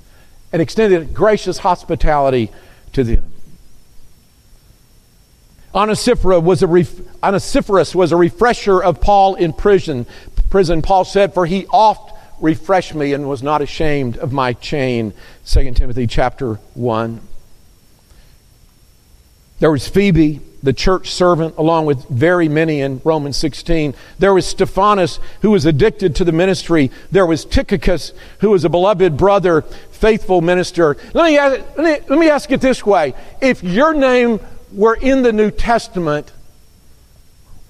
and 0.54 0.62
extended 0.62 1.14
gracious 1.14 1.58
hospitality 1.58 2.50
to 2.94 3.04
them. 3.04 3.30
Onesiphorus 5.76 6.42
was 6.42 6.64
a 6.64 6.68
ref- 6.68 7.22
Onesiphorus 7.22 7.94
was 7.94 8.14
a 8.14 8.16
refresher 8.16 8.82
of 8.82 9.02
Paul 9.02 9.36
in 9.36 9.52
prison 9.52 10.06
prison, 10.50 10.82
Paul 10.82 11.06
said, 11.06 11.34
For 11.34 11.46
he 11.46 11.66
oft 11.68 12.14
refreshed 12.40 12.94
me 12.94 13.14
and 13.14 13.28
was 13.28 13.42
not 13.42 13.62
ashamed 13.62 14.18
of 14.18 14.32
my 14.32 14.54
chain. 14.54 15.14
2 15.46 15.72
Timothy 15.74 16.08
chapter 16.08 16.56
1. 16.76 17.22
There 19.60 19.72
was 19.72 19.88
Phoebe, 19.88 20.42
the 20.62 20.74
church 20.74 21.12
servant, 21.12 21.56
along 21.58 21.86
with 21.88 22.08
very 22.10 22.48
many 22.48 22.82
in 22.82 23.02
Romans 23.04 23.38
16. 23.38 23.96
There 24.20 24.34
was 24.34 24.46
Stephanas, 24.46 25.20
who 25.42 25.52
was 25.52 25.66
addicted 25.66 26.16
to 26.18 26.24
the 26.24 26.32
ministry. 26.32 26.92
There 27.12 27.26
was 27.26 27.44
Tychicus, 27.44 28.14
who 28.40 28.52
was 28.52 28.66
a 28.66 28.70
beloved 28.70 29.18
brother, 29.18 29.62
faithful 29.62 30.42
minister. 30.42 30.98
Let 31.14 31.26
me, 31.26 31.38
ask, 31.38 31.78
let 31.78 32.02
me, 32.02 32.08
let 32.08 32.20
me 32.20 32.30
ask 32.30 32.52
it 32.52 32.62
this 32.62 32.86
way 32.86 33.16
if 33.42 33.64
your 33.64 33.94
name 33.94 34.40
were 34.72 34.96
in 34.96 35.24
the 35.24 35.34
New 35.34 35.50
Testament, 35.50 36.32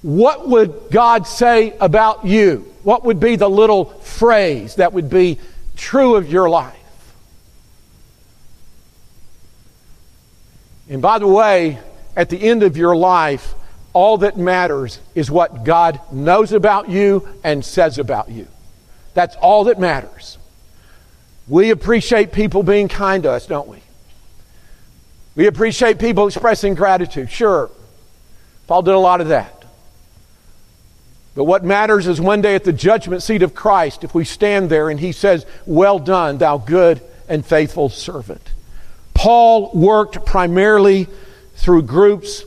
what 0.01 0.47
would 0.47 0.89
God 0.91 1.27
say 1.27 1.75
about 1.79 2.25
you? 2.25 2.71
What 2.83 3.03
would 3.03 3.19
be 3.19 3.35
the 3.35 3.49
little 3.49 3.85
phrase 3.85 4.75
that 4.75 4.93
would 4.93 5.09
be 5.09 5.39
true 5.75 6.15
of 6.15 6.31
your 6.31 6.49
life? 6.49 6.75
And 10.89 11.01
by 11.01 11.19
the 11.19 11.27
way, 11.27 11.79
at 12.15 12.29
the 12.29 12.41
end 12.41 12.63
of 12.63 12.77
your 12.77 12.95
life, 12.95 13.53
all 13.93 14.19
that 14.19 14.37
matters 14.37 14.99
is 15.15 15.29
what 15.29 15.63
God 15.63 15.99
knows 16.11 16.53
about 16.53 16.89
you 16.89 17.27
and 17.43 17.65
says 17.65 17.97
about 17.97 18.29
you. 18.29 18.47
That's 19.13 19.35
all 19.37 19.65
that 19.65 19.79
matters. 19.79 20.37
We 21.47 21.71
appreciate 21.71 22.31
people 22.31 22.61
being 22.63 22.87
kind 22.87 23.23
to 23.23 23.31
us, 23.31 23.47
don't 23.47 23.67
we? 23.67 23.79
We 25.35 25.47
appreciate 25.47 25.99
people 25.99 26.27
expressing 26.27 26.75
gratitude, 26.75 27.31
sure. 27.31 27.69
Paul 28.67 28.81
did 28.81 28.93
a 28.93 28.99
lot 28.99 29.21
of 29.21 29.29
that. 29.29 29.56
But 31.37 31.43
what 31.43 31.63
matters 31.63 32.07
is 32.07 32.19
one 32.19 32.41
day 32.41 32.55
at 32.55 32.63
the 32.63 32.73
judgment 32.73 33.21
seat 33.21 33.43
of 33.43 33.53
Christ, 33.53 34.03
if 34.03 34.15
we 34.15 34.25
stand 34.25 34.71
there 34.71 34.89
and 34.89 34.99
he 34.99 35.11
says, 35.11 35.45
Well 35.67 35.99
done, 35.99 36.39
thou 36.39 36.57
good 36.57 36.99
and 37.29 37.45
faithful 37.45 37.89
servant. 37.89 38.41
Paul 39.13 39.69
worked 39.71 40.25
primarily 40.25 41.07
through 41.53 41.83
groups 41.83 42.43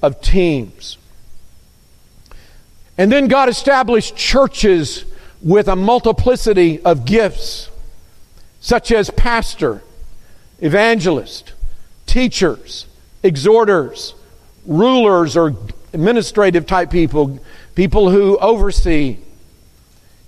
of 0.00 0.22
teams. 0.22 0.96
And 2.96 3.12
then 3.12 3.28
God 3.28 3.50
established 3.50 4.16
churches 4.16 5.04
with 5.42 5.68
a 5.68 5.76
multiplicity 5.76 6.80
of 6.80 7.04
gifts, 7.04 7.68
such 8.58 8.90
as 8.90 9.10
pastor, 9.10 9.82
evangelist, 10.60 11.52
teachers, 12.06 12.86
exhorters, 13.22 14.14
rulers 14.64 15.36
or 15.36 15.54
administrative 15.92 16.66
type 16.66 16.90
people, 16.90 17.38
people 17.74 18.10
who 18.10 18.36
oversee, 18.38 19.18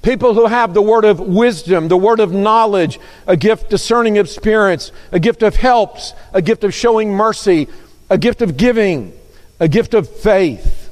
people 0.03 0.35
who 0.35 0.47
have 0.47 0.75
the 0.75 0.83
word 0.83 1.05
of 1.05 1.21
wisdom, 1.21 1.89
the 1.89 1.97
word 1.97 2.21
of 2.21 2.33
knowledge, 2.33 2.99
a 3.27 3.37
gift 3.37 3.71
discerning 3.71 4.19
of 4.19 4.29
spirits, 4.29 4.93
a 5.13 5.21
gift 5.21 5.43
of 5.43 5.57
helps, 5.57 6.13
a 6.33 6.43
gift 6.43 6.65
of 6.65 6.75
showing 6.75 7.13
mercy, 7.13 7.69
a 8.11 8.19
gift 8.19 8.43
of 8.43 8.57
giving, 8.57 9.13
a 9.61 9.69
gift 9.69 9.95
of 9.95 10.09
faith. 10.09 10.91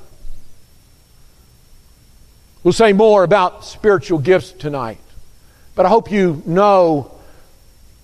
We'll 2.63 2.73
say 2.73 2.93
more 2.93 3.25
about 3.25 3.65
spiritual 3.65 4.19
gifts 4.19 4.53
tonight, 4.53 5.01
but 5.75 5.87
I 5.87 5.89
hope 5.89 6.11
you 6.11 6.43
know 6.47 7.11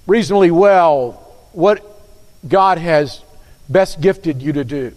reasonably 0.06 0.50
well 0.50 1.12
what 1.52 1.84
God 2.48 2.78
has 2.78 3.22
best 3.68 4.00
gifted 4.00 4.40
you 4.40 4.52
to 4.54 4.64
do. 4.64 4.94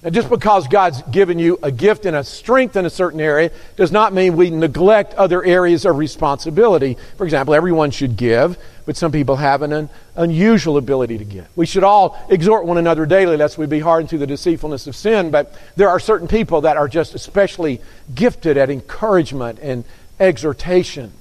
Now, 0.00 0.10
just 0.10 0.30
because 0.30 0.68
God's 0.68 1.02
given 1.02 1.40
you 1.40 1.58
a 1.60 1.72
gift 1.72 2.06
and 2.06 2.14
a 2.14 2.22
strength 2.22 2.76
in 2.76 2.86
a 2.86 2.90
certain 2.90 3.20
area 3.20 3.50
does 3.74 3.90
not 3.90 4.12
mean 4.12 4.36
we 4.36 4.48
neglect 4.48 5.12
other 5.14 5.42
areas 5.42 5.84
of 5.84 5.98
responsibility. 5.98 6.96
For 7.16 7.24
example, 7.24 7.52
everyone 7.52 7.90
should 7.90 8.16
give, 8.16 8.56
but 8.86 8.96
some 8.96 9.10
people 9.10 9.34
have 9.34 9.62
an 9.62 9.90
unusual 10.14 10.76
ability 10.76 11.18
to 11.18 11.24
give. 11.24 11.48
We 11.56 11.66
should 11.66 11.82
all 11.82 12.16
exhort 12.28 12.64
one 12.64 12.78
another 12.78 13.06
daily 13.06 13.36
lest 13.36 13.58
we 13.58 13.66
be 13.66 13.80
hardened 13.80 14.10
to 14.10 14.18
the 14.18 14.26
deceitfulness 14.26 14.86
of 14.86 14.94
sin, 14.94 15.32
but 15.32 15.52
there 15.74 15.88
are 15.88 15.98
certain 15.98 16.28
people 16.28 16.60
that 16.60 16.76
are 16.76 16.86
just 16.86 17.16
especially 17.16 17.80
gifted 18.14 18.56
at 18.56 18.70
encouragement 18.70 19.58
and 19.60 19.82
exhortation. 20.20 21.12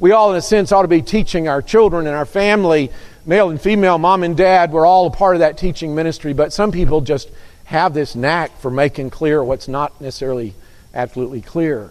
We 0.00 0.10
all, 0.10 0.32
in 0.32 0.36
a 0.36 0.42
sense, 0.42 0.72
ought 0.72 0.82
to 0.82 0.88
be 0.88 1.02
teaching 1.02 1.46
our 1.46 1.62
children 1.62 2.08
and 2.08 2.16
our 2.16 2.26
family, 2.26 2.90
male 3.24 3.50
and 3.50 3.60
female, 3.60 3.98
mom 3.98 4.24
and 4.24 4.36
dad. 4.36 4.72
We're 4.72 4.86
all 4.86 5.06
a 5.06 5.10
part 5.10 5.36
of 5.36 5.40
that 5.40 5.58
teaching 5.58 5.94
ministry, 5.94 6.32
but 6.32 6.52
some 6.52 6.72
people 6.72 7.02
just 7.02 7.30
have 7.70 7.94
this 7.94 8.16
knack 8.16 8.58
for 8.58 8.68
making 8.68 9.10
clear 9.10 9.44
what's 9.44 9.68
not 9.68 10.00
necessarily 10.00 10.54
absolutely 10.92 11.40
clear. 11.40 11.88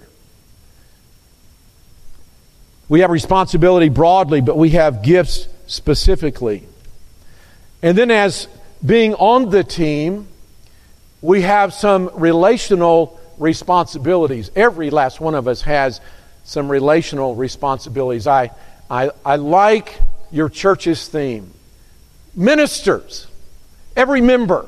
We 2.89 2.99
have 2.99 3.09
responsibility 3.09 3.87
broadly, 3.87 4.41
but 4.41 4.57
we 4.57 4.71
have 4.71 5.03
gifts 5.03 5.47
specifically. 5.67 6.67
And 7.81 7.97
then, 7.97 8.11
as 8.11 8.49
being 8.85 9.13
on 9.13 9.51
the 9.51 9.63
team, 9.63 10.27
we 11.21 11.43
have 11.43 11.73
some 11.73 12.11
relational 12.13 13.17
responsibilities. 13.37 14.51
Every 14.57 14.89
last 14.89 15.21
one 15.21 15.33
of 15.33 15.47
us 15.47 15.61
has 15.61 16.01
some 16.43 16.67
relational 16.69 17.35
responsibilities. 17.35 18.27
I, 18.27 18.51
I, 18.91 19.11
I 19.23 19.37
like 19.37 19.97
your 20.29 20.49
church's 20.49 21.07
theme. 21.07 21.53
Ministers, 22.35 23.27
every 23.95 24.19
member 24.19 24.67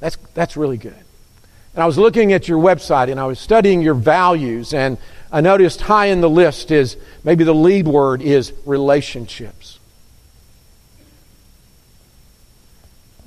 that's, 0.00 0.16
that's 0.34 0.56
really 0.56 0.78
good. 0.78 0.96
And 1.74 1.82
I 1.82 1.86
was 1.86 1.98
looking 1.98 2.32
at 2.32 2.48
your 2.48 2.58
website 2.58 3.10
and 3.10 3.20
I 3.20 3.26
was 3.26 3.38
studying 3.38 3.80
your 3.80 3.94
values, 3.94 4.74
and 4.74 4.98
I 5.30 5.40
noticed 5.40 5.82
high 5.82 6.06
in 6.06 6.20
the 6.20 6.28
list 6.28 6.70
is 6.70 6.96
maybe 7.22 7.44
the 7.44 7.54
lead 7.54 7.86
word 7.86 8.22
is 8.22 8.52
relationships. 8.66 9.78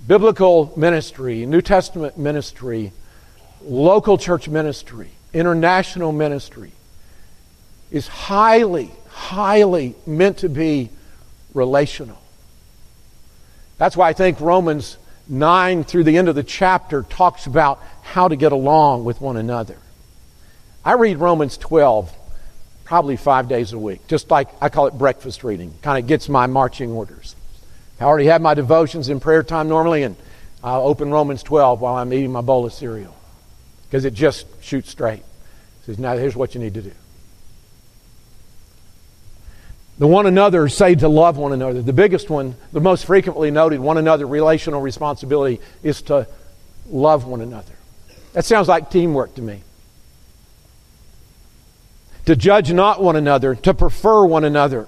Biblical 0.06 0.74
ministry, 0.76 1.46
New 1.46 1.62
Testament 1.62 2.18
ministry, 2.18 2.92
local 3.62 4.18
church 4.18 4.50
ministry, 4.50 5.12
international 5.34 6.12
ministry 6.12 6.74
is 7.90 8.10
highly, 8.10 8.92
highly 9.08 9.96
meant 10.06 10.40
to 10.40 10.50
be 10.50 10.90
relational. 11.54 12.20
That's 13.78 13.96
why 13.96 14.10
I 14.10 14.14
think 14.14 14.42
Romans 14.42 14.98
9 15.28 15.84
through 15.84 16.04
the 16.04 16.18
end 16.18 16.30
of 16.30 16.36
the 16.36 16.44
chapter 16.44 17.04
talks 17.04 17.46
about 17.46 17.82
how 18.02 18.28
to 18.28 18.36
get 18.36 18.52
along 18.52 19.06
with 19.06 19.22
one 19.22 19.38
another. 19.38 19.78
I 20.84 20.94
read 20.94 21.18
Romans 21.18 21.58
12 21.58 22.14
probably 22.84 23.16
five 23.16 23.48
days 23.48 23.74
a 23.74 23.80
week, 23.80 24.06
just 24.08 24.30
like 24.30 24.50
I 24.62 24.70
call 24.70 24.88
it 24.88 24.94
breakfast 24.94 25.44
reading. 25.44 25.74
Kind 25.82 26.04
of 26.04 26.08
gets 26.08 26.28
my 26.28 26.48
marching 26.48 26.92
orders. 26.92 27.36
I 28.00 28.04
already 28.04 28.26
have 28.26 28.42
my 28.42 28.54
devotions 28.54 29.08
in 29.08 29.20
prayer 29.20 29.44
time 29.44 29.70
normally, 29.70 30.04
and 30.04 30.16
I'll 30.64 30.86
open 30.86 31.10
Romans 31.10 31.42
12 31.44 31.80
while 31.80 31.96
I'm 31.96 32.12
eating 32.12 32.32
my 32.32 32.42
bowl 32.42 32.66
of 32.66 32.74
cereal 32.74 33.16
because 33.84 34.04
it 34.06 34.14
just 34.14 34.46
shoots 34.62 34.90
straight. 34.90 35.20
It 35.20 35.86
says, 35.86 36.00
now 36.00 36.18
here's 36.18 36.36
what 36.36 36.54
you 36.54 36.62
need 36.62 36.74
to 36.74 36.82
do. 36.82 36.92
The 40.00 40.08
one 40.08 40.26
another 40.26 40.68
say 40.70 40.96
to 40.96 41.08
love 41.08 41.38
one 41.38 41.54
another. 41.54 41.82
The 41.82 41.94
biggest 41.94 42.30
one, 42.30 42.56
the 42.72 42.82
most 42.82 43.06
frequently 43.06 43.52
noted 43.52 43.80
one 43.80 43.98
another 43.98 44.26
relational 44.26 44.82
responsibility 44.82 45.62
is 45.84 46.02
to 46.04 46.28
love 46.90 47.26
one 47.26 47.42
another. 47.42 47.74
That 48.34 48.46
sounds 48.46 48.68
like 48.68 48.90
teamwork 48.90 49.36
to 49.36 49.42
me. 49.42 49.62
To 52.26 52.36
judge 52.36 52.72
not 52.74 53.04
one 53.04 53.16
another, 53.16 53.54
to 53.56 53.74
prefer 53.74 54.26
one 54.26 54.46
another, 54.46 54.88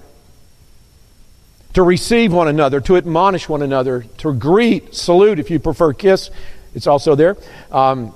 to 1.74 1.82
receive 1.82 2.32
one 2.32 2.48
another, 2.48 2.80
to 2.80 2.96
admonish 2.96 3.48
one 3.48 3.62
another, 3.62 4.06
to 4.18 4.32
greet, 4.32 4.94
salute, 4.94 5.38
if 5.38 5.50
you 5.50 5.60
prefer 5.60 5.92
kiss, 5.92 6.30
it's 6.74 6.86
also 6.86 7.14
there, 7.14 7.36
um, 7.70 8.12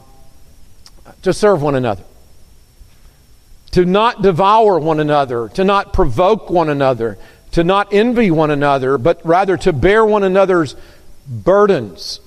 to 1.23 1.33
serve 1.33 1.63
one 1.63 1.75
another 1.75 2.03
to 3.73 3.85
not 3.85 4.23
devour 4.23 4.79
one 4.79 5.01
another, 5.01 5.49
to 5.51 5.65
not 5.65 5.93
provoke 5.93 6.51
one 6.51 6.69
another, 6.69 7.19
to 7.53 7.65
not 7.65 7.93
envy 7.93 8.31
one 8.31 8.51
another, 8.51 8.99
but 8.99 9.25
rather 9.25 9.57
to 9.57 9.73
bear 9.73 10.05
one 10.05 10.23
another's 10.23 10.77
burdens, 11.29 12.21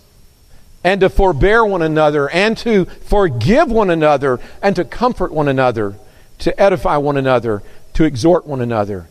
and 0.83 1.01
to 1.01 1.09
forbear 1.09 1.65
one 1.65 1.81
another, 1.81 2.29
and 2.29 2.57
to 2.57 2.85
forgive 2.85 3.71
one 3.71 3.89
another, 3.89 4.39
and 4.61 4.75
to 4.75 4.85
comfort 4.85 5.31
one 5.31 5.47
another, 5.47 5.97
to 6.39 6.61
edify 6.61 6.97
one 6.97 7.17
another, 7.17 7.61
to 7.93 8.03
exhort 8.03 8.45
one 8.45 8.61
another, 8.61 9.07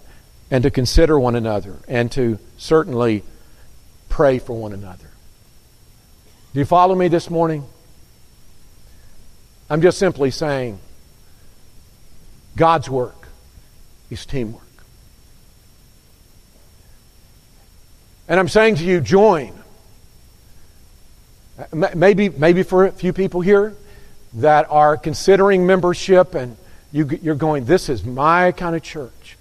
and 0.51 0.63
to 0.63 0.71
consider 0.71 1.19
one 1.19 1.35
another, 1.35 1.77
and 1.89 2.13
to 2.13 2.39
certainly 2.59 3.23
pray 4.09 4.39
for 4.39 4.55
one 4.55 4.73
another. 4.73 5.09
Do 6.53 6.59
you 6.59 6.67
follow 6.67 6.95
me 6.95 7.09
this 7.09 7.31
morning? 7.31 7.65
I'm 9.71 9.81
just 9.81 9.99
simply 9.99 10.31
saying, 10.31 10.79
God's 12.57 12.89
work 12.89 13.29
is 14.11 14.27
teamwork. 14.27 14.63
And 18.29 18.39
I'm 18.39 18.49
saying 18.49 18.77
to 18.77 18.85
you, 18.85 19.01
join. 19.01 19.53
Maybe, 21.95 22.29
maybe 22.29 22.63
for 22.63 22.87
a 22.87 22.93
few 22.93 23.13
people 23.13 23.41
here 23.41 23.75
that 24.35 24.67
are 24.71 24.97
considering 24.97 25.67
membership 25.67 26.35
and 26.35 26.57
you, 26.93 27.07
you're 27.23 27.35
going, 27.35 27.65
this 27.65 27.89
is 27.89 28.05
my 28.05 28.53
kind 28.53 28.77
of 28.77 28.83
church. 28.83 29.37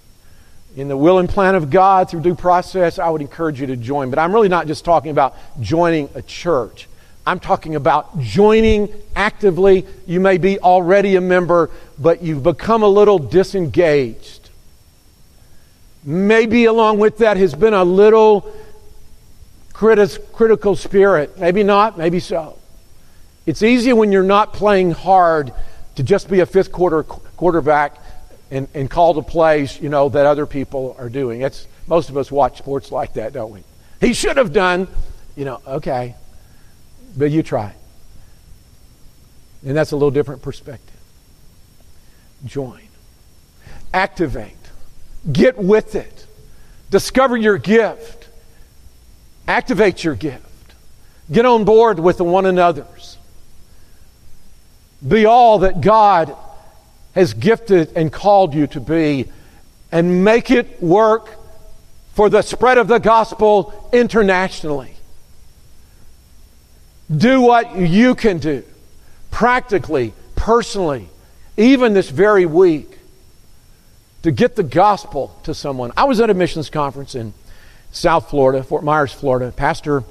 In 0.76 0.88
the 0.88 0.96
will 0.96 1.18
and 1.18 1.28
plan 1.28 1.54
of 1.54 1.70
God 1.70 2.10
through 2.10 2.20
due 2.20 2.34
process, 2.34 2.98
I 2.98 3.10
would 3.10 3.20
encourage 3.20 3.60
you 3.60 3.66
to 3.66 3.76
join. 3.76 4.08
But 4.08 4.18
I'm 4.18 4.32
really 4.32 4.48
not 4.48 4.66
just 4.66 4.84
talking 4.84 5.10
about 5.10 5.36
joining 5.60 6.08
a 6.14 6.22
church, 6.22 6.88
I'm 7.26 7.38
talking 7.38 7.76
about 7.76 8.18
joining 8.18 8.92
actively. 9.14 9.86
You 10.06 10.20
may 10.20 10.38
be 10.38 10.58
already 10.58 11.16
a 11.16 11.20
member, 11.20 11.70
but 11.98 12.22
you've 12.22 12.42
become 12.42 12.82
a 12.82 12.88
little 12.88 13.18
disengaged. 13.18 14.50
Maybe 16.04 16.64
along 16.64 16.98
with 16.98 17.18
that 17.18 17.36
has 17.36 17.54
been 17.54 17.74
a 17.74 17.84
little 17.84 18.52
critical 19.72 20.74
spirit. 20.74 21.38
Maybe 21.38 21.62
not, 21.62 21.96
maybe 21.96 22.18
so. 22.18 22.58
It's 23.46 23.62
easy 23.62 23.92
when 23.92 24.10
you're 24.10 24.22
not 24.22 24.52
playing 24.52 24.92
hard 24.92 25.52
to 25.96 26.02
just 26.02 26.28
be 26.28 26.40
a 26.40 26.46
fifth 26.46 26.72
quarter 26.72 27.02
quarterback 27.02 27.98
and, 28.50 28.68
and 28.74 28.90
call 28.90 29.14
the 29.14 29.22
plays, 29.22 29.80
you 29.80 29.88
know, 29.88 30.08
that 30.08 30.26
other 30.26 30.46
people 30.46 30.96
are 30.98 31.08
doing. 31.08 31.40
It's, 31.42 31.66
most 31.86 32.08
of 32.08 32.16
us 32.16 32.30
watch 32.30 32.58
sports 32.58 32.92
like 32.92 33.14
that, 33.14 33.32
don't 33.32 33.52
we? 33.52 33.62
He 34.00 34.12
should 34.12 34.36
have 34.36 34.52
done, 34.52 34.88
you 35.36 35.44
know, 35.44 35.60
okay. 35.66 36.14
But 37.16 37.30
you 37.30 37.42
try. 37.42 37.74
And 39.64 39.76
that's 39.76 39.92
a 39.92 39.96
little 39.96 40.10
different 40.10 40.42
perspective. 40.42 40.96
Join. 42.44 42.80
Activate. 43.94 44.56
Get 45.30 45.58
with 45.58 45.94
it. 45.94 46.26
Discover 46.90 47.36
your 47.36 47.58
gift. 47.58 48.28
Activate 49.46 50.02
your 50.02 50.14
gift. 50.14 50.46
Get 51.30 51.46
on 51.46 51.64
board 51.64 51.98
with 51.98 52.18
the 52.18 52.24
one 52.24 52.46
another's. 52.46 53.16
Be 55.06 55.26
all 55.26 55.60
that 55.60 55.80
God 55.80 56.34
has 57.14 57.34
gifted 57.34 57.92
and 57.96 58.12
called 58.12 58.54
you 58.54 58.66
to 58.68 58.80
be 58.80 59.30
and 59.90 60.24
make 60.24 60.50
it 60.50 60.82
work 60.82 61.38
for 62.14 62.28
the 62.28 62.42
spread 62.42 62.78
of 62.78 62.88
the 62.88 62.98
gospel 62.98 63.88
internationally. 63.92 64.91
Do 67.14 67.40
what 67.42 67.76
you 67.76 68.14
can 68.14 68.38
do, 68.38 68.64
practically, 69.30 70.14
personally, 70.34 71.08
even 71.56 71.92
this 71.92 72.08
very 72.08 72.46
week, 72.46 72.98
to 74.22 74.30
get 74.30 74.56
the 74.56 74.62
gospel 74.62 75.38
to 75.42 75.52
someone. 75.54 75.92
I 75.96 76.04
was 76.04 76.20
at 76.20 76.30
a 76.30 76.34
missions 76.34 76.70
conference 76.70 77.14
in 77.14 77.34
South 77.90 78.30
Florida, 78.30 78.62
Fort 78.62 78.84
Myers, 78.84 79.12
Florida. 79.12 79.52
Pastor 79.52 80.04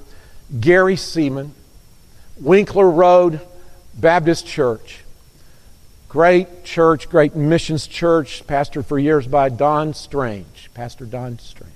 Gary 0.59 0.95
Seaman, 0.95 1.53
Winkler 2.39 2.89
Road 2.89 3.39
Baptist 3.95 4.45
Church. 4.45 4.99
Great 6.09 6.65
church, 6.65 7.09
great 7.09 7.35
missions 7.35 7.87
church, 7.87 8.45
pastored 8.45 8.85
for 8.85 8.99
years 8.99 9.25
by 9.25 9.47
Don 9.47 9.93
Strange, 9.93 10.69
Pastor 10.73 11.05
Don 11.05 11.39
Strange. 11.39 11.71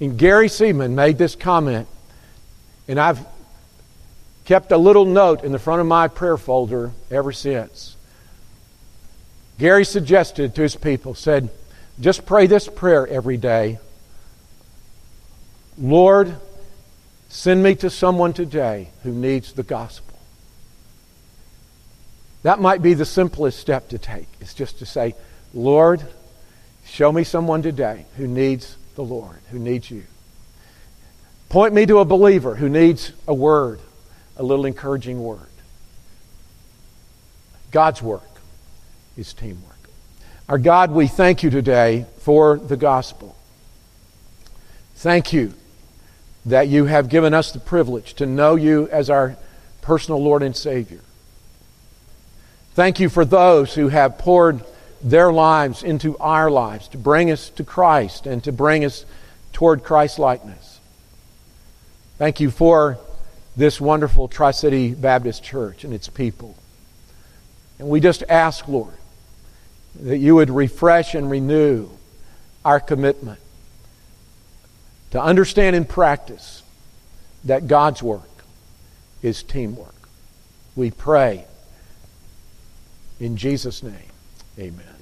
And 0.00 0.18
Gary 0.18 0.48
Seaman 0.48 0.94
made 0.94 1.18
this 1.18 1.36
comment, 1.36 1.86
and 2.88 2.98
I've 2.98 3.24
kept 4.44 4.72
a 4.72 4.76
little 4.76 5.04
note 5.04 5.42
in 5.42 5.52
the 5.52 5.58
front 5.58 5.80
of 5.80 5.86
my 5.86 6.08
prayer 6.08 6.36
folder 6.36 6.92
ever 7.10 7.32
since. 7.32 7.96
Gary 9.58 9.84
suggested 9.84 10.54
to 10.54 10.62
his 10.62 10.76
people, 10.76 11.14
said, 11.14 11.50
just 12.00 12.26
pray 12.26 12.46
this 12.46 12.68
prayer 12.68 13.06
every 13.06 13.36
day. 13.36 13.78
Lord, 15.78 16.34
send 17.28 17.62
me 17.62 17.74
to 17.76 17.90
someone 17.90 18.32
today 18.32 18.90
who 19.02 19.12
needs 19.12 19.52
the 19.52 19.62
gospel. 19.62 20.18
That 22.42 22.60
might 22.60 22.82
be 22.82 22.94
the 22.94 23.06
simplest 23.06 23.58
step 23.58 23.88
to 23.88 23.98
take. 23.98 24.26
It's 24.40 24.54
just 24.54 24.80
to 24.80 24.86
say, 24.86 25.14
Lord, 25.54 26.02
show 26.84 27.10
me 27.10 27.24
someone 27.24 27.62
today 27.62 28.06
who 28.16 28.26
needs 28.26 28.76
the 28.96 29.02
Lord, 29.02 29.38
who 29.50 29.58
needs 29.58 29.90
you. 29.90 30.04
Point 31.48 31.74
me 31.74 31.86
to 31.86 32.00
a 32.00 32.04
believer 32.04 32.56
who 32.56 32.68
needs 32.68 33.12
a 33.26 33.34
word, 33.34 33.80
a 34.36 34.42
little 34.42 34.66
encouraging 34.66 35.22
word. 35.22 35.48
God's 37.70 38.02
work 38.02 38.22
is 39.16 39.32
teamwork. 39.32 39.72
Our 40.48 40.58
God, 40.58 40.90
we 40.90 41.06
thank 41.06 41.42
you 41.42 41.50
today 41.50 42.06
for 42.18 42.58
the 42.58 42.76
gospel. 42.76 43.36
Thank 44.96 45.32
you 45.32 45.54
that 46.46 46.68
you 46.68 46.84
have 46.84 47.08
given 47.08 47.32
us 47.34 47.52
the 47.52 47.60
privilege 47.60 48.14
to 48.14 48.26
know 48.26 48.54
you 48.54 48.88
as 48.90 49.08
our 49.08 49.36
personal 49.80 50.22
Lord 50.22 50.42
and 50.42 50.54
Savior. 50.54 51.00
Thank 52.74 53.00
you 53.00 53.08
for 53.08 53.24
those 53.24 53.74
who 53.74 53.88
have 53.88 54.18
poured 54.18 54.64
their 55.02 55.32
lives 55.32 55.82
into 55.82 56.16
our 56.18 56.50
lives 56.50 56.88
to 56.88 56.98
bring 56.98 57.30
us 57.30 57.50
to 57.50 57.64
Christ 57.64 58.26
and 58.26 58.42
to 58.44 58.52
bring 58.52 58.84
us 58.84 59.04
toward 59.52 59.84
Christ 59.84 60.18
likeness. 60.18 60.80
Thank 62.18 62.40
you 62.40 62.50
for 62.50 62.98
this 63.56 63.80
wonderful 63.80 64.28
Tri 64.28 64.50
City 64.50 64.94
Baptist 64.94 65.42
Church 65.42 65.84
and 65.84 65.94
its 65.94 66.08
people. 66.08 66.56
And 67.78 67.88
we 67.88 68.00
just 68.00 68.22
ask, 68.28 68.66
Lord, 68.68 68.94
that 70.00 70.18
you 70.18 70.34
would 70.34 70.50
refresh 70.50 71.14
and 71.14 71.30
renew 71.30 71.88
our 72.64 72.80
commitment 72.80 73.40
to 75.12 75.22
understand 75.22 75.76
and 75.76 75.88
practice 75.88 76.62
that 77.44 77.68
God's 77.68 78.02
work 78.02 78.28
is 79.22 79.42
teamwork. 79.42 79.94
We 80.74 80.90
pray 80.90 81.46
in 83.20 83.36
Jesus' 83.36 83.82
name, 83.82 84.10
amen. 84.58 84.93